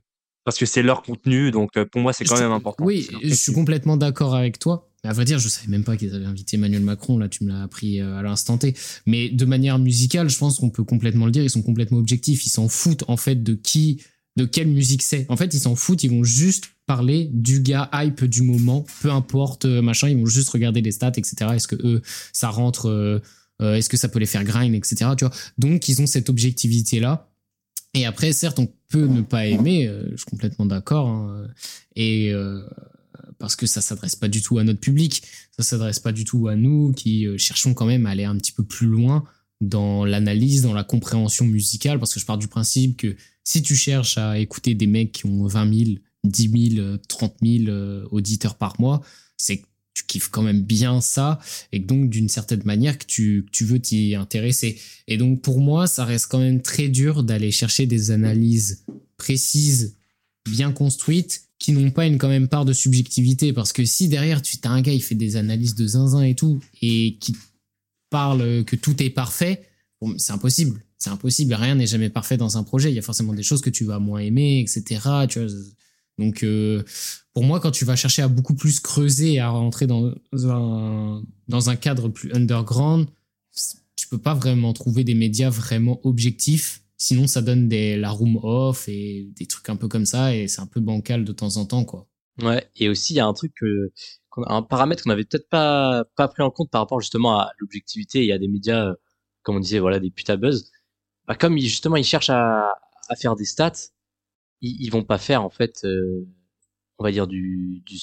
Parce 0.44 0.58
que 0.58 0.66
c'est 0.66 0.82
leur 0.82 1.02
contenu, 1.02 1.50
donc 1.50 1.76
euh, 1.76 1.84
pour 1.84 2.00
moi 2.00 2.12
c'est 2.12 2.24
quand 2.24 2.38
même 2.38 2.52
important. 2.52 2.84
Oui, 2.84 3.08
je 3.24 3.34
suis 3.34 3.52
complètement 3.52 3.96
d'accord 3.96 4.36
avec 4.36 4.60
toi. 4.60 4.88
À 5.06 5.12
vrai 5.12 5.24
dire, 5.24 5.38
je 5.38 5.48
savais 5.48 5.68
même 5.68 5.84
pas 5.84 5.96
qu'ils 5.96 6.14
avaient 6.14 6.26
invité 6.26 6.56
Emmanuel 6.56 6.82
Macron, 6.82 7.18
là 7.18 7.28
tu 7.28 7.44
me 7.44 7.50
l'as 7.50 7.62
appris 7.62 8.00
à 8.00 8.22
l'instant 8.22 8.58
T. 8.58 8.74
Mais 9.06 9.28
de 9.28 9.44
manière 9.44 9.78
musicale, 9.78 10.28
je 10.28 10.38
pense 10.38 10.58
qu'on 10.58 10.70
peut 10.70 10.84
complètement 10.84 11.26
le 11.26 11.32
dire, 11.32 11.42
ils 11.42 11.50
sont 11.50 11.62
complètement 11.62 11.98
objectifs, 11.98 12.46
ils 12.46 12.50
s'en 12.50 12.68
foutent 12.68 13.04
en 13.08 13.16
fait 13.16 13.42
de 13.42 13.54
qui 13.54 14.00
de 14.36 14.44
quelle 14.44 14.68
musique 14.68 15.02
c'est. 15.02 15.26
En 15.28 15.36
fait, 15.36 15.52
ils 15.54 15.60
s'en 15.60 15.74
foutent, 15.74 16.04
ils 16.04 16.10
vont 16.10 16.24
juste 16.24 16.66
parler 16.86 17.30
du 17.32 17.60
gars 17.60 17.90
hype 17.92 18.24
du 18.24 18.42
moment, 18.42 18.84
peu 19.02 19.10
importe, 19.10 19.64
euh, 19.64 19.82
machin, 19.82 20.08
ils 20.08 20.16
vont 20.16 20.26
juste 20.26 20.50
regarder 20.50 20.82
les 20.82 20.92
stats, 20.92 21.12
etc. 21.16 21.34
Est-ce 21.54 21.66
que 21.66 21.76
eux, 21.76 22.02
ça 22.32 22.50
rentre, 22.50 22.88
euh, 22.88 23.20
euh, 23.60 23.74
est-ce 23.74 23.88
que 23.88 23.96
ça 23.96 24.08
peut 24.08 24.18
les 24.18 24.26
faire 24.26 24.44
grind, 24.44 24.74
etc. 24.74 25.10
Donc, 25.58 25.88
ils 25.88 26.02
ont 26.02 26.06
cette 26.06 26.28
objectivité-là. 26.28 27.30
Et 27.94 28.04
après, 28.04 28.32
certes, 28.32 28.58
on 28.58 28.68
peut 28.90 29.06
ne 29.06 29.22
pas 29.22 29.46
aimer, 29.46 29.90
je 30.10 30.16
suis 30.16 30.26
complètement 30.26 30.66
d'accord. 30.66 31.08
Hein, 31.08 31.46
et 31.96 32.30
parce 33.38 33.56
que 33.56 33.66
ça 33.66 33.80
s'adresse 33.80 34.16
pas 34.16 34.28
du 34.28 34.42
tout 34.42 34.58
à 34.58 34.64
notre 34.64 34.80
public, 34.80 35.22
ça 35.56 35.62
s'adresse 35.62 35.98
pas 35.98 36.12
du 36.12 36.24
tout 36.24 36.48
à 36.48 36.56
nous 36.56 36.92
qui 36.92 37.26
cherchons 37.38 37.74
quand 37.74 37.86
même 37.86 38.06
à 38.06 38.10
aller 38.10 38.24
un 38.24 38.36
petit 38.36 38.52
peu 38.52 38.64
plus 38.64 38.86
loin 38.86 39.24
dans 39.60 40.04
l'analyse, 40.04 40.62
dans 40.62 40.74
la 40.74 40.84
compréhension 40.84 41.46
musicale, 41.46 41.98
parce 41.98 42.12
que 42.12 42.20
je 42.20 42.26
pars 42.26 42.38
du 42.38 42.48
principe 42.48 42.96
que 42.96 43.16
si 43.44 43.62
tu 43.62 43.76
cherches 43.76 44.18
à 44.18 44.38
écouter 44.38 44.74
des 44.74 44.86
mecs 44.86 45.12
qui 45.12 45.26
ont 45.26 45.46
20 45.46 45.74
000, 45.74 45.90
10 46.24 46.74
000, 46.74 46.96
30 47.08 47.36
000 47.42 48.06
auditeurs 48.10 48.56
par 48.56 48.80
mois, 48.80 49.02
c'est 49.36 49.58
que 49.58 49.66
tu 49.94 50.04
kiffes 50.04 50.28
quand 50.28 50.42
même 50.42 50.62
bien 50.62 51.00
ça 51.00 51.38
et 51.72 51.78
donc 51.78 52.10
d'une 52.10 52.28
certaine 52.28 52.62
manière 52.64 52.98
que 52.98 53.06
tu 53.06 53.44
veux 53.62 53.80
t'y 53.80 54.14
intéresser. 54.14 54.78
Et 55.08 55.16
donc 55.16 55.40
pour 55.40 55.60
moi, 55.60 55.86
ça 55.86 56.04
reste 56.04 56.26
quand 56.26 56.38
même 56.38 56.60
très 56.60 56.88
dur 56.88 57.22
d'aller 57.22 57.50
chercher 57.50 57.86
des 57.86 58.10
analyses 58.10 58.84
précises, 59.16 59.96
bien 60.44 60.70
construites, 60.70 61.45
qui 61.58 61.72
n'ont 61.72 61.90
pas 61.90 62.06
une 62.06 62.18
quand 62.18 62.28
même 62.28 62.48
part 62.48 62.64
de 62.64 62.72
subjectivité. 62.72 63.52
Parce 63.52 63.72
que 63.72 63.84
si 63.84 64.08
derrière 64.08 64.42
tu 64.42 64.56
as 64.62 64.70
un 64.70 64.80
gars, 64.82 64.92
il 64.92 65.02
fait 65.02 65.14
des 65.14 65.36
analyses 65.36 65.74
de 65.74 65.86
zinzin 65.86 66.22
et 66.22 66.34
tout, 66.34 66.60
et 66.82 67.16
qui 67.20 67.34
parle 68.10 68.64
que 68.64 68.76
tout 68.76 69.02
est 69.02 69.10
parfait, 69.10 69.62
bon, 70.00 70.14
c'est 70.18 70.32
impossible. 70.32 70.82
C'est 70.98 71.10
impossible. 71.10 71.54
Rien 71.54 71.74
n'est 71.74 71.86
jamais 71.86 72.10
parfait 72.10 72.36
dans 72.36 72.56
un 72.56 72.62
projet. 72.62 72.90
Il 72.90 72.94
y 72.94 72.98
a 72.98 73.02
forcément 73.02 73.34
des 73.34 73.42
choses 73.42 73.60
que 73.60 73.70
tu 73.70 73.84
vas 73.84 73.98
moins 73.98 74.20
aimer, 74.20 74.60
etc. 74.60 75.00
Tu 75.28 75.40
vois, 75.40 75.48
donc, 76.18 76.42
euh, 76.42 76.82
pour 77.34 77.44
moi, 77.44 77.60
quand 77.60 77.70
tu 77.70 77.84
vas 77.84 77.96
chercher 77.96 78.22
à 78.22 78.28
beaucoup 78.28 78.54
plus 78.54 78.80
creuser 78.80 79.34
et 79.34 79.40
à 79.40 79.50
rentrer 79.50 79.86
dans 79.86 80.14
un, 80.32 81.22
dans 81.48 81.70
un 81.70 81.76
cadre 81.76 82.08
plus 82.08 82.32
underground, 82.32 83.06
tu 83.96 84.08
peux 84.08 84.18
pas 84.18 84.34
vraiment 84.34 84.72
trouver 84.72 85.04
des 85.04 85.14
médias 85.14 85.50
vraiment 85.50 86.00
objectifs. 86.04 86.82
Sinon, 86.98 87.26
ça 87.26 87.42
donne 87.42 87.68
des, 87.68 87.96
la 87.96 88.10
room 88.10 88.38
off 88.42 88.88
et 88.88 89.28
des 89.36 89.46
trucs 89.46 89.68
un 89.68 89.76
peu 89.76 89.88
comme 89.88 90.06
ça 90.06 90.34
et 90.34 90.48
c'est 90.48 90.60
un 90.60 90.66
peu 90.66 90.80
bancal 90.80 91.24
de 91.24 91.32
temps 91.32 91.56
en 91.56 91.66
temps, 91.66 91.84
quoi. 91.84 92.08
Ouais. 92.42 92.68
Et 92.76 92.88
aussi, 92.88 93.14
il 93.14 93.16
y 93.16 93.20
a 93.20 93.26
un 93.26 93.32
truc 93.34 93.54
un 94.44 94.62
paramètre 94.62 95.02
qu'on 95.02 95.10
avait 95.10 95.24
peut-être 95.24 95.48
pas, 95.48 96.04
pas 96.16 96.28
pris 96.28 96.42
en 96.42 96.50
compte 96.50 96.70
par 96.70 96.82
rapport 96.82 97.00
justement 97.00 97.38
à 97.38 97.52
l'objectivité. 97.58 98.24
Y 98.24 98.32
a 98.32 98.38
des 98.38 98.48
médias, 98.48 98.94
comme 99.42 99.56
on 99.56 99.60
disait, 99.60 99.78
voilà, 99.78 100.00
des 100.00 100.10
putains 100.10 100.36
buzz. 100.36 100.70
Bah, 101.26 101.34
comme 101.34 101.58
justement, 101.58 101.96
ils 101.96 102.04
cherchent 102.04 102.30
à, 102.30 102.74
à 103.08 103.16
faire 103.16 103.36
des 103.36 103.44
stats, 103.44 103.72
ils, 104.60 104.84
ils 104.84 104.90
vont 104.90 105.04
pas 105.04 105.18
faire 105.18 105.42
en 105.42 105.50
fait, 105.50 105.84
euh, 105.84 106.26
on 106.98 107.04
va 107.04 107.12
dire 107.12 107.26
du, 107.26 107.82
du, 107.86 107.98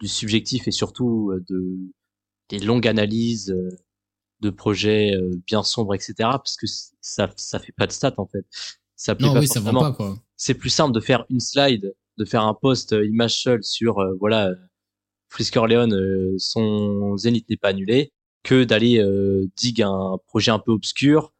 du, 0.00 0.08
subjectif 0.08 0.68
et 0.68 0.70
surtout 0.70 1.30
euh, 1.30 1.44
de 1.48 1.92
des 2.50 2.58
longues 2.58 2.86
analyses 2.86 3.50
euh, 3.50 3.70
de 4.44 4.50
projets 4.50 5.18
bien 5.46 5.62
sombres, 5.62 5.94
etc. 5.94 6.14
Parce 6.18 6.56
que 6.56 6.66
ça 7.00 7.30
ça 7.36 7.58
fait 7.58 7.72
pas 7.72 7.86
de 7.86 7.92
stats 7.92 8.14
en 8.18 8.26
fait. 8.26 8.44
Ça 8.96 9.16
non, 9.18 9.34
pas 9.34 9.40
oui, 9.40 9.48
ça 9.48 9.60
pas 9.60 9.92
quoi. 9.92 10.16
C'est 10.36 10.54
plus 10.54 10.70
simple 10.70 10.92
de 10.92 11.00
faire 11.00 11.24
une 11.30 11.40
slide, 11.40 11.94
de 12.18 12.24
faire 12.24 12.42
un 12.42 12.54
post 12.54 12.92
image 12.92 13.42
seule 13.42 13.64
sur 13.64 13.96
voilà 14.20 14.50
Frisker 15.28 15.66
Leon, 15.66 15.88
son 16.38 17.16
zénith 17.16 17.48
n'est 17.50 17.56
pas 17.56 17.70
annulé, 17.70 18.12
que 18.44 18.62
d'aller 18.62 18.98
euh, 18.98 19.50
dig 19.56 19.82
un 19.82 20.18
projet 20.26 20.52
un 20.52 20.60
peu 20.60 20.70
obscur 20.70 21.32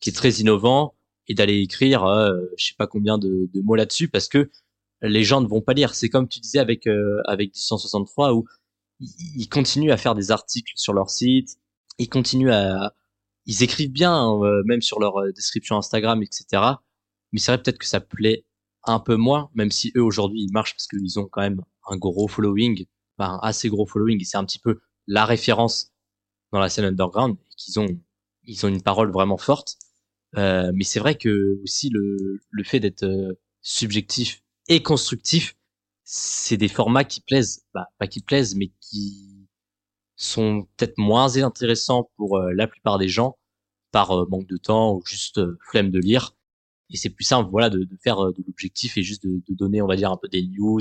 qui 0.00 0.10
est 0.10 0.12
très 0.12 0.30
innovant 0.34 0.94
et 1.26 1.34
d'aller 1.34 1.60
écrire 1.60 2.04
euh, 2.04 2.38
je 2.56 2.66
sais 2.66 2.74
pas 2.78 2.86
combien 2.86 3.18
de, 3.18 3.48
de 3.52 3.60
mots 3.62 3.74
là-dessus 3.74 4.08
parce 4.08 4.28
que 4.28 4.50
les 5.00 5.24
gens 5.24 5.40
ne 5.40 5.48
vont 5.48 5.62
pas 5.62 5.72
lire. 5.72 5.94
C'est 5.96 6.08
comme 6.08 6.28
tu 6.28 6.38
disais 6.38 6.60
avec 6.60 6.86
euh, 6.86 7.20
avec 7.26 7.50
163 7.54 8.34
où 8.34 8.44
ils 9.00 9.48
continuent 9.48 9.90
à 9.90 9.96
faire 9.96 10.14
des 10.14 10.30
articles 10.30 10.72
sur 10.76 10.92
leur 10.92 11.10
site, 11.10 11.56
ils 11.98 12.08
continuent 12.08 12.52
à 12.52 12.94
ils 13.46 13.62
écrivent 13.62 13.92
bien 13.92 14.12
hein, 14.14 14.40
euh, 14.42 14.62
même 14.66 14.82
sur 14.82 15.00
leur 15.00 15.16
euh, 15.20 15.32
description 15.32 15.76
Instagram 15.76 16.22
etc. 16.22 16.62
Mais 17.32 17.40
c'est 17.40 17.52
vrai 17.52 17.62
peut-être 17.62 17.78
que 17.78 17.86
ça 17.86 18.00
plaît 18.00 18.44
un 18.84 19.00
peu 19.00 19.16
moins 19.16 19.50
même 19.54 19.70
si 19.70 19.92
eux 19.96 20.02
aujourd'hui 20.02 20.42
ils 20.42 20.52
marchent 20.52 20.74
parce 20.74 20.86
qu'ils 20.86 21.18
ont 21.18 21.26
quand 21.26 21.42
même 21.42 21.62
un 21.88 21.96
gros 21.96 22.28
following, 22.28 22.86
enfin, 23.18 23.34
un 23.34 23.48
assez 23.48 23.68
gros 23.68 23.86
following 23.86 24.20
et 24.20 24.24
c'est 24.24 24.36
un 24.36 24.44
petit 24.44 24.60
peu 24.60 24.80
la 25.06 25.24
référence 25.24 25.92
dans 26.52 26.60
la 26.60 26.68
scène 26.68 26.84
underground 26.84 27.36
et 27.36 27.54
qu'ils 27.56 27.80
ont 27.80 27.88
ils 28.44 28.66
ont 28.66 28.68
une 28.68 28.82
parole 28.82 29.12
vraiment 29.12 29.38
forte 29.38 29.78
euh, 30.36 30.72
mais 30.74 30.84
c'est 30.84 31.00
vrai 31.00 31.16
que 31.16 31.60
aussi 31.62 31.90
le, 31.90 32.40
le 32.50 32.64
fait 32.64 32.80
d'être 32.80 33.04
euh, 33.04 33.38
subjectif 33.60 34.42
et 34.68 34.82
constructif, 34.82 35.56
c'est 36.04 36.56
des 36.56 36.68
formats 36.68 37.04
qui 37.04 37.20
plaisent, 37.20 37.64
bah, 37.74 37.88
pas 37.98 38.06
qui 38.06 38.22
plaisent, 38.22 38.54
mais 38.56 38.72
qui 38.80 39.31
sont 40.24 40.66
peut-être 40.76 40.98
moins 40.98 41.36
intéressants 41.36 42.10
pour 42.16 42.38
la 42.38 42.66
plupart 42.66 42.98
des 42.98 43.08
gens 43.08 43.38
par 43.90 44.28
manque 44.30 44.46
de 44.46 44.56
temps 44.56 44.94
ou 44.94 45.02
juste 45.04 45.40
flemme 45.70 45.90
de 45.90 45.98
lire. 45.98 46.34
Et 46.90 46.96
c'est 46.96 47.10
plus 47.10 47.24
simple, 47.24 47.50
voilà, 47.50 47.70
de, 47.70 47.86
faire 48.02 48.18
de 48.18 48.42
l'objectif 48.46 48.96
et 48.96 49.02
juste 49.02 49.24
de, 49.24 49.42
donner, 49.50 49.82
on 49.82 49.86
va 49.86 49.96
dire, 49.96 50.10
un 50.10 50.16
peu 50.16 50.28
des 50.28 50.42
news 50.42 50.80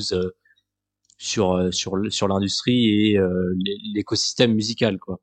sur 1.17 1.73
sur 1.73 1.97
sur 2.09 2.27
l'industrie 2.27 2.85
et 2.85 3.19
l'écosystème 3.93 4.53
musical, 4.53 4.99
quoi. 4.99 5.19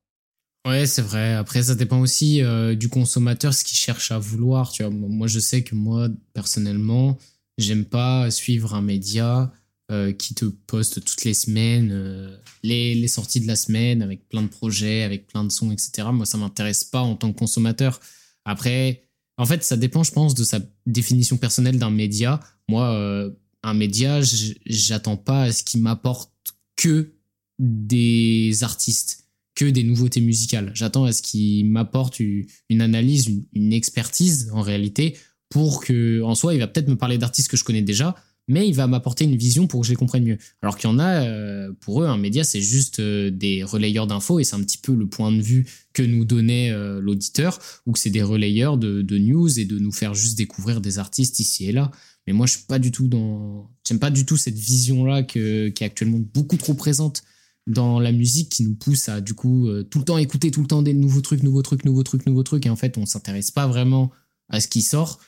Ouais, 0.66 0.87
c'est 0.87 1.02
vrai. 1.02 1.35
Après, 1.35 1.62
ça 1.62 1.74
dépend 1.74 2.00
aussi 2.00 2.42
euh, 2.42 2.74
du 2.74 2.88
consommateur, 2.88 3.54
ce 3.54 3.64
qu'il 3.64 3.78
cherche 3.78 4.11
à 4.12 4.18
vouloir. 4.18 4.70
Tu 4.70 4.83
vois, 4.83 4.92
moi, 4.92 5.26
je 5.26 5.38
sais 5.38 5.62
que 5.62 5.74
moi, 5.74 6.09
personnellement, 6.35 7.16
j'aime 7.57 7.85
pas 7.85 8.31
suivre 8.31 8.74
un 8.74 8.83
média 8.83 9.50
euh, 9.90 10.12
qui 10.12 10.35
te 10.35 10.44
poste 10.44 11.05
toutes 11.05 11.24
les 11.24 11.35
semaines 11.35 11.90
euh, 11.92 12.37
les, 12.62 12.94
les, 12.94 13.09
sorties 13.09 13.40
de 13.40 13.46
la 13.46 13.57
semaine 13.57 14.03
avec 14.03 14.29
plein 14.29 14.42
de 14.42 14.48
projets, 14.48 15.03
avec 15.03 15.27
plein 15.27 15.44
de 15.44 15.51
sons, 15.51 15.72
etc. 15.72 16.09
Moi, 16.12 16.27
ça 16.27 16.38
m'intéresse 16.38 16.85
pas 16.85 17.01
en 17.01 17.16
tant 17.16 17.33
que 17.33 17.38
consommateur. 17.38 18.01
Après, 18.44 19.05
en 19.37 19.46
fait, 19.46 19.64
ça 19.64 19.77
dépend, 19.77 20.03
je 20.03 20.12
pense, 20.12 20.35
de 20.35 20.44
sa 20.44 20.61
définition 20.87 21.37
personnelle 21.37 21.79
d'un 21.79 21.90
média. 21.90 22.40
Moi, 22.68 23.33
un 23.62 23.74
média, 23.74 24.20
j'attends 24.66 25.16
pas 25.16 25.44
à 25.44 25.53
ce 25.53 25.62
qu'il 25.62 25.81
m'apporte 25.83 26.33
que 26.77 27.14
des 27.59 28.62
artistes 28.62 29.29
que 29.59 29.64
des 29.64 29.83
nouveautés 29.83 30.20
musicales. 30.20 30.70
J'attends 30.72 31.03
à 31.03 31.11
ce 31.11 31.20
qu'il 31.20 31.66
m'apporte 31.66 32.20
une 32.20 32.81
analyse, 32.81 33.29
une, 33.53 33.72
expertise 33.72 34.51
en 34.53 34.62
réalité, 34.62 35.16
pour 35.48 35.85
que, 35.85 36.22
en 36.22 36.37
soi, 36.37 36.55
il 36.55 36.61
va 36.61 36.68
peut-être 36.68 36.87
me 36.87 36.96
parler 36.96 37.18
d'artistes 37.18 37.51
que 37.51 37.57
je 37.57 37.64
connais 37.64 37.83
déjà, 37.83 38.14
mais 38.48 38.66
il 38.66 38.74
va 38.74 38.87
m'apporter 38.87 39.24
une 39.24 39.37
vision 39.37 39.66
pour 39.66 39.82
que 39.82 39.87
je 39.87 39.92
les 39.92 39.96
comprenne 39.96 40.24
mieux. 40.24 40.38
Alors 40.62 40.76
qu'il 40.76 40.88
y 40.88 40.92
en 40.92 40.98
a, 40.98 41.22
euh, 41.24 41.72
pour 41.80 42.02
eux, 42.02 42.06
un 42.06 42.16
média, 42.16 42.42
c'est 42.44 42.62
juste 42.62 42.98
euh, 42.98 43.30
des 43.30 43.62
relayeurs 43.62 44.06
d'infos 44.06 44.40
et 44.40 44.44
c'est 44.44 44.56
un 44.56 44.62
petit 44.62 44.78
peu 44.78 44.94
le 44.94 45.06
point 45.06 45.30
de 45.30 45.40
vue 45.40 45.66
que 45.92 46.02
nous 46.02 46.24
donnait 46.24 46.70
euh, 46.70 47.00
l'auditeur, 47.00 47.58
ou 47.87 47.92
que 47.92 47.98
c'est 47.98 48.11
des 48.11 48.22
relayeurs 48.22 48.78
de, 48.78 49.18
news 49.18 49.61
et 49.61 49.66
de 49.66 49.78
nous 49.78 49.92
faire 49.92 50.14
juste 50.14 50.38
découvrir 50.38 50.80
des 50.80 50.98
artistes 50.98 51.38
ici 51.38 51.66
et 51.66 51.72
là. 51.72 51.90
Mais 52.26 52.32
moi, 52.32 52.46
je 52.46 52.56
suis 52.56 52.66
pas 52.66 52.78
du 52.78 52.90
tout 52.90 53.06
dans, 53.06 53.70
j'aime 53.87 53.98
pas 53.98 54.11
du 54.11 54.24
tout 54.24 54.37
cette 54.37 54.58
vision-là 54.58 55.22
qui 55.22 55.38
est 55.38 55.82
actuellement 55.82 56.20
beaucoup 56.34 56.56
trop 56.56 56.74
présente 56.74 57.22
dans 57.66 58.00
la 58.00 58.12
musique 58.12 58.50
qui 58.50 58.64
nous 58.64 58.74
pousse 58.74 59.08
à 59.11 59.20
du 59.20 59.34
coup 59.34 59.68
tout 59.90 59.98
le 59.98 60.04
temps 60.04 60.16
écouter 60.16 60.50
tout 60.50 60.62
le 60.62 60.66
temps 60.66 60.82
des 60.82 60.94
nouveaux 60.94 61.20
trucs, 61.20 61.42
nouveaux 61.42 61.62
trucs, 61.62 61.84
nouveaux 61.84 62.02
trucs, 62.02 62.26
nouveaux 62.26 62.42
trucs 62.42 62.64
et 62.66 62.70
en 62.70 62.76
fait 62.76 62.96
on 62.96 63.04
s'intéresse 63.04 63.50
pas 63.50 63.66
vraiment 63.66 64.11
à 64.48 64.61
ce 64.61 64.68
qui 64.68 64.80
sort 64.80 65.20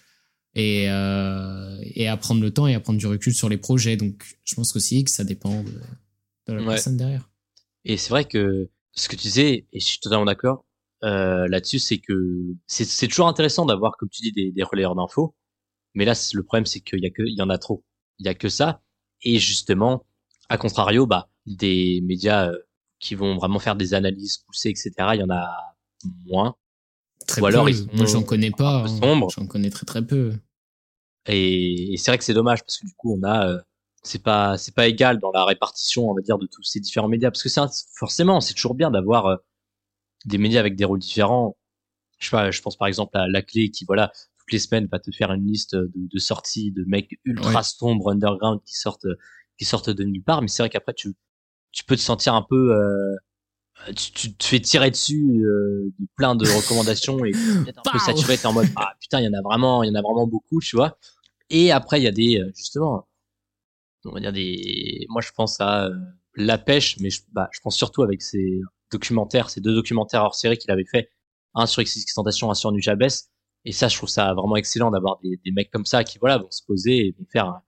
et, 0.54 0.90
euh, 0.90 1.78
et 1.82 2.08
à 2.08 2.16
prendre 2.16 2.40
le 2.40 2.52
temps 2.52 2.66
et 2.66 2.74
à 2.74 2.80
prendre 2.80 2.98
du 2.98 3.06
recul 3.06 3.34
sur 3.34 3.48
les 3.48 3.58
projets. 3.58 3.96
Donc 3.96 4.38
je 4.44 4.54
pense 4.54 4.74
aussi 4.76 5.04
que 5.04 5.10
ça 5.10 5.24
dépend 5.24 5.62
de, 5.62 6.52
la 6.52 6.64
personne 6.64 6.96
derrière. 6.96 7.28
Et 7.84 7.96
c'est 7.96 8.10
vrai 8.10 8.24
que 8.24 8.68
ce 8.92 9.08
que 9.08 9.16
tu 9.16 9.22
disais, 9.22 9.66
et 9.72 9.80
je 9.80 9.84
suis 9.84 10.00
totalement 10.00 10.24
d'accord 10.24 10.64
euh, 11.04 11.48
là-dessus, 11.48 11.78
c'est 11.78 11.98
que 11.98 12.42
c'est 12.66 13.08
toujours 13.08 13.28
intéressant 13.28 13.64
d'avoir, 13.64 13.96
comme 13.96 14.10
tu 14.10 14.22
dis, 14.22 14.32
des, 14.32 14.50
des 14.50 14.62
relayeurs 14.62 14.94
d'infos. 14.94 15.34
Mais 15.94 16.04
là, 16.04 16.12
le 16.34 16.42
problème, 16.42 16.66
c'est 16.66 16.80
qu'il 16.80 17.00
y 17.00 17.06
a 17.06 17.10
que, 17.10 17.22
il 17.22 17.36
y 17.36 17.42
en 17.42 17.50
a 17.50 17.58
trop. 17.58 17.84
Il 18.18 18.26
y 18.26 18.28
a 18.28 18.34
que 18.34 18.48
ça. 18.48 18.82
Et 19.22 19.38
justement, 19.38 20.06
à 20.48 20.58
contrario, 20.58 21.06
bah, 21.06 21.30
des 21.46 22.00
médias 22.02 22.50
euh, 22.50 22.58
qui 22.98 23.14
vont 23.14 23.36
vraiment 23.36 23.58
faire 23.58 23.76
des 23.76 23.94
analyses 23.94 24.38
poussées, 24.38 24.70
etc. 24.70 24.92
Il 25.14 25.20
y 25.20 25.22
en 25.22 25.30
a 25.30 25.76
moins. 26.26 26.56
Très 27.30 27.40
Ou 27.42 27.46
alors, 27.46 27.68
moi, 27.92 28.06
j'en 28.06 28.22
connais 28.24 28.50
pas. 28.50 28.84
Hein. 28.84 29.20
J'en 29.34 29.46
connais 29.46 29.70
très 29.70 29.86
très 29.86 30.04
peu. 30.04 30.32
Et, 31.26 31.94
c'est 31.96 32.10
vrai 32.10 32.18
que 32.18 32.24
c'est 32.24 32.34
dommage 32.34 32.62
parce 32.64 32.78
que 32.78 32.86
du 32.86 32.94
coup, 32.94 33.16
on 33.16 33.22
a, 33.22 33.46
euh, 33.48 33.60
c'est 34.02 34.22
pas, 34.22 34.58
c'est 34.58 34.74
pas 34.74 34.88
égal 34.88 35.18
dans 35.18 35.30
la 35.30 35.44
répartition, 35.44 36.10
on 36.10 36.14
va 36.14 36.22
dire, 36.22 36.38
de 36.38 36.46
tous 36.46 36.64
ces 36.64 36.80
différents 36.80 37.08
médias. 37.08 37.30
Parce 37.30 37.42
que 37.42 37.48
c'est 37.48 37.60
forcément, 37.94 38.40
c'est 38.40 38.54
toujours 38.54 38.74
bien 38.74 38.90
d'avoir 38.90 39.26
euh, 39.26 39.36
des 40.24 40.38
médias 40.38 40.58
avec 40.58 40.74
des 40.74 40.84
rôles 40.84 40.98
différents. 40.98 41.56
Je 42.18 42.26
sais 42.26 42.30
pas, 42.32 42.50
je 42.50 42.60
pense 42.60 42.76
par 42.76 42.88
exemple 42.88 43.16
à 43.16 43.28
la 43.28 43.42
clé 43.42 43.70
qui, 43.70 43.84
voilà, 43.84 44.12
toutes 44.38 44.52
les 44.52 44.58
semaines 44.58 44.88
va 44.90 44.98
te 44.98 45.10
faire 45.12 45.32
une 45.32 45.46
liste 45.46 45.76
de, 45.76 46.18
sorties 46.18 46.72
de 46.72 46.84
mecs 46.84 47.18
ultra 47.24 47.62
sombres 47.62 48.10
underground 48.10 48.60
qui 48.66 48.74
sortent, 48.74 49.06
qui 49.56 49.64
sortent 49.64 49.90
de 49.90 50.04
nulle 50.04 50.22
part. 50.22 50.42
Mais 50.42 50.48
c'est 50.48 50.62
vrai 50.62 50.68
qu'après, 50.68 50.94
tu, 50.94 51.14
tu 51.70 51.84
peux 51.84 51.96
te 51.96 52.00
sentir 52.00 52.34
un 52.34 52.42
peu 52.42 52.74
euh, 52.74 53.16
tu, 53.96 54.12
tu, 54.12 54.34
te 54.34 54.44
fais 54.44 54.60
tirer 54.60 54.90
dessus 54.90 55.44
euh, 55.44 55.92
de 55.98 56.06
plein 56.16 56.34
de 56.34 56.46
recommandations 56.48 57.24
et 57.24 57.30
peut-être 57.64 57.80
un 57.86 57.92
peu 57.92 57.98
saturé 57.98 58.36
t'es 58.36 58.46
en 58.46 58.52
mode 58.52 58.68
ah 58.76 58.92
putain 59.00 59.20
il 59.20 59.24
y 59.24 59.28
en 59.28 59.38
a 59.38 59.42
vraiment 59.42 59.82
il 59.82 59.88
y 59.88 59.90
en 59.90 59.94
a 59.94 60.02
vraiment 60.02 60.26
beaucoup 60.26 60.60
tu 60.60 60.76
vois. 60.76 60.98
Et 61.50 61.72
après 61.72 62.00
il 62.00 62.04
y 62.04 62.08
a 62.08 62.12
des 62.12 62.38
euh, 62.38 62.50
justement 62.54 63.08
on 64.04 64.12
va 64.12 64.20
dire 64.20 64.32
des 64.32 65.06
moi 65.08 65.20
je 65.20 65.30
pense 65.34 65.60
à 65.60 65.86
euh, 65.86 65.94
la 66.36 66.58
pêche 66.58 66.98
mais 67.00 67.10
je, 67.10 67.22
bah, 67.32 67.48
je 67.52 67.60
pense 67.60 67.76
surtout 67.76 68.02
avec 68.02 68.22
ces 68.22 68.60
documentaires 68.92 69.50
ces 69.50 69.60
deux 69.60 69.74
documentaires 69.74 70.22
hors 70.22 70.34
série 70.34 70.58
qu'il 70.58 70.70
avait 70.70 70.84
fait 70.84 71.10
un 71.54 71.66
sur 71.66 71.80
Extentation 71.80 72.50
un 72.50 72.54
sur 72.54 72.72
Nujabes. 72.72 73.08
Et 73.64 73.72
ça 73.72 73.88
je 73.88 73.96
trouve 73.96 74.08
ça 74.08 74.32
vraiment 74.34 74.56
excellent 74.56 74.90
d'avoir 74.90 75.18
des, 75.22 75.40
des 75.44 75.52
mecs 75.52 75.70
comme 75.70 75.84
ça 75.84 76.04
qui 76.04 76.18
voilà 76.18 76.38
vont 76.38 76.50
se 76.50 76.62
poser 76.64 77.06
et 77.06 77.14
vont 77.18 77.26
faire 77.30 77.60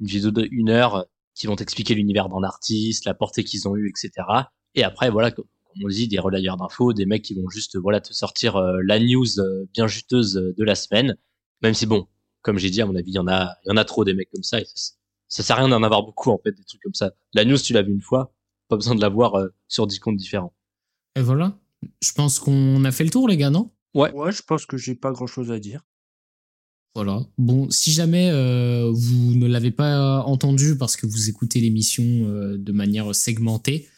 une 0.00 0.06
vidéo 0.06 0.30
de 0.30 0.46
une 0.50 0.70
heure 0.70 1.06
qui 1.34 1.46
vont 1.46 1.56
t'expliquer 1.56 1.94
l'univers 1.94 2.28
d'un 2.28 2.42
artiste, 2.42 3.04
la 3.04 3.14
portée 3.14 3.44
qu'ils 3.44 3.68
ont 3.68 3.76
eu, 3.76 3.88
etc. 3.88 4.26
Et 4.74 4.82
après, 4.82 5.08
voilà, 5.08 5.30
on 5.84 5.88
dit, 5.88 6.08
des 6.08 6.18
relayeurs 6.18 6.56
d'infos, 6.56 6.92
des 6.92 7.06
mecs 7.06 7.22
qui 7.22 7.34
vont 7.34 7.48
juste, 7.48 7.76
voilà, 7.76 8.00
te 8.00 8.12
sortir 8.12 8.56
euh, 8.56 8.80
la 8.84 8.98
news 8.98 9.38
euh, 9.38 9.66
bien 9.72 9.86
juteuse 9.86 10.36
euh, 10.36 10.54
de 10.56 10.64
la 10.64 10.74
semaine. 10.74 11.16
Même 11.62 11.74
si 11.74 11.86
bon, 11.86 12.06
comme 12.42 12.58
j'ai 12.58 12.70
dit, 12.70 12.80
à 12.80 12.86
mon 12.86 12.94
avis, 12.94 13.10
il 13.10 13.14
y 13.14 13.18
en 13.18 13.28
a, 13.28 13.54
il 13.64 13.68
y 13.68 13.72
en 13.72 13.76
a 13.76 13.84
trop 13.84 14.04
des 14.04 14.14
mecs 14.14 14.30
comme 14.30 14.42
ça. 14.42 14.60
Et 14.60 14.64
ça, 14.64 14.94
ça 15.28 15.42
sert 15.42 15.56
à 15.56 15.60
rien 15.60 15.68
d'en 15.68 15.82
avoir 15.82 16.02
beaucoup, 16.02 16.30
en 16.30 16.38
fait, 16.38 16.52
des 16.52 16.64
trucs 16.64 16.82
comme 16.82 16.94
ça. 16.94 17.12
La 17.34 17.44
news, 17.44 17.58
tu 17.58 17.72
l'as 17.72 17.82
vu 17.82 17.92
une 17.92 18.00
fois, 18.00 18.32
pas 18.68 18.76
besoin 18.76 18.94
de 18.94 19.00
la 19.00 19.08
voir 19.08 19.34
sur 19.66 19.86
10 19.86 19.98
comptes 19.98 20.16
différents. 20.16 20.54
Et 21.16 21.22
voilà. 21.22 21.58
Je 22.00 22.12
pense 22.12 22.38
qu'on 22.38 22.84
a 22.84 22.92
fait 22.92 23.04
le 23.04 23.10
tour, 23.10 23.28
les 23.28 23.36
gars, 23.36 23.50
non? 23.50 23.70
Ouais. 23.94 24.12
Ouais, 24.12 24.32
je 24.32 24.42
pense 24.42 24.66
que 24.66 24.76
j'ai 24.76 24.94
pas 24.94 25.12
grand 25.12 25.26
chose 25.26 25.50
à 25.50 25.58
dire. 25.58 25.82
Voilà. 26.94 27.24
Bon, 27.36 27.70
si 27.70 27.92
jamais 27.92 28.30
euh, 28.30 28.90
vous 28.92 29.34
ne 29.34 29.46
l'avez 29.46 29.70
pas 29.70 30.22
entendu 30.22 30.76
parce 30.76 30.96
que 30.96 31.06
vous 31.06 31.28
écoutez 31.28 31.60
l'émission 31.60 32.02
euh, 32.04 32.56
de 32.58 32.72
manière 32.72 33.14
segmentée, 33.14 33.88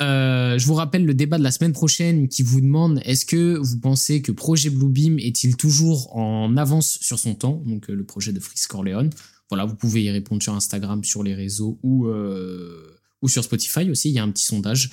euh, 0.00 0.58
je 0.58 0.66
vous 0.66 0.74
rappelle 0.74 1.04
le 1.04 1.14
débat 1.14 1.38
de 1.38 1.42
la 1.42 1.50
semaine 1.50 1.72
prochaine 1.72 2.28
qui 2.28 2.42
vous 2.42 2.60
demande 2.60 3.00
est-ce 3.04 3.26
que 3.26 3.56
vous 3.56 3.78
pensez 3.78 4.22
que 4.22 4.32
Projet 4.32 4.70
Bluebeam 4.70 5.18
est-il 5.18 5.56
toujours 5.56 6.16
en 6.16 6.56
avance 6.56 6.98
sur 7.00 7.18
son 7.18 7.34
temps? 7.34 7.62
Donc 7.66 7.88
le 7.88 8.04
projet 8.04 8.32
de 8.32 8.40
Fritz 8.40 8.66
Corleone. 8.66 9.10
Voilà, 9.48 9.64
vous 9.64 9.74
pouvez 9.74 10.04
y 10.04 10.10
répondre 10.10 10.42
sur 10.42 10.54
Instagram, 10.54 11.02
sur 11.02 11.22
les 11.22 11.34
réseaux 11.34 11.78
ou, 11.82 12.06
ou 12.06 13.28
sur 13.28 13.42
Spotify 13.42 13.90
aussi. 13.90 14.10
Il 14.10 14.14
y 14.14 14.18
a 14.18 14.22
un 14.22 14.30
petit 14.30 14.44
sondage. 14.44 14.90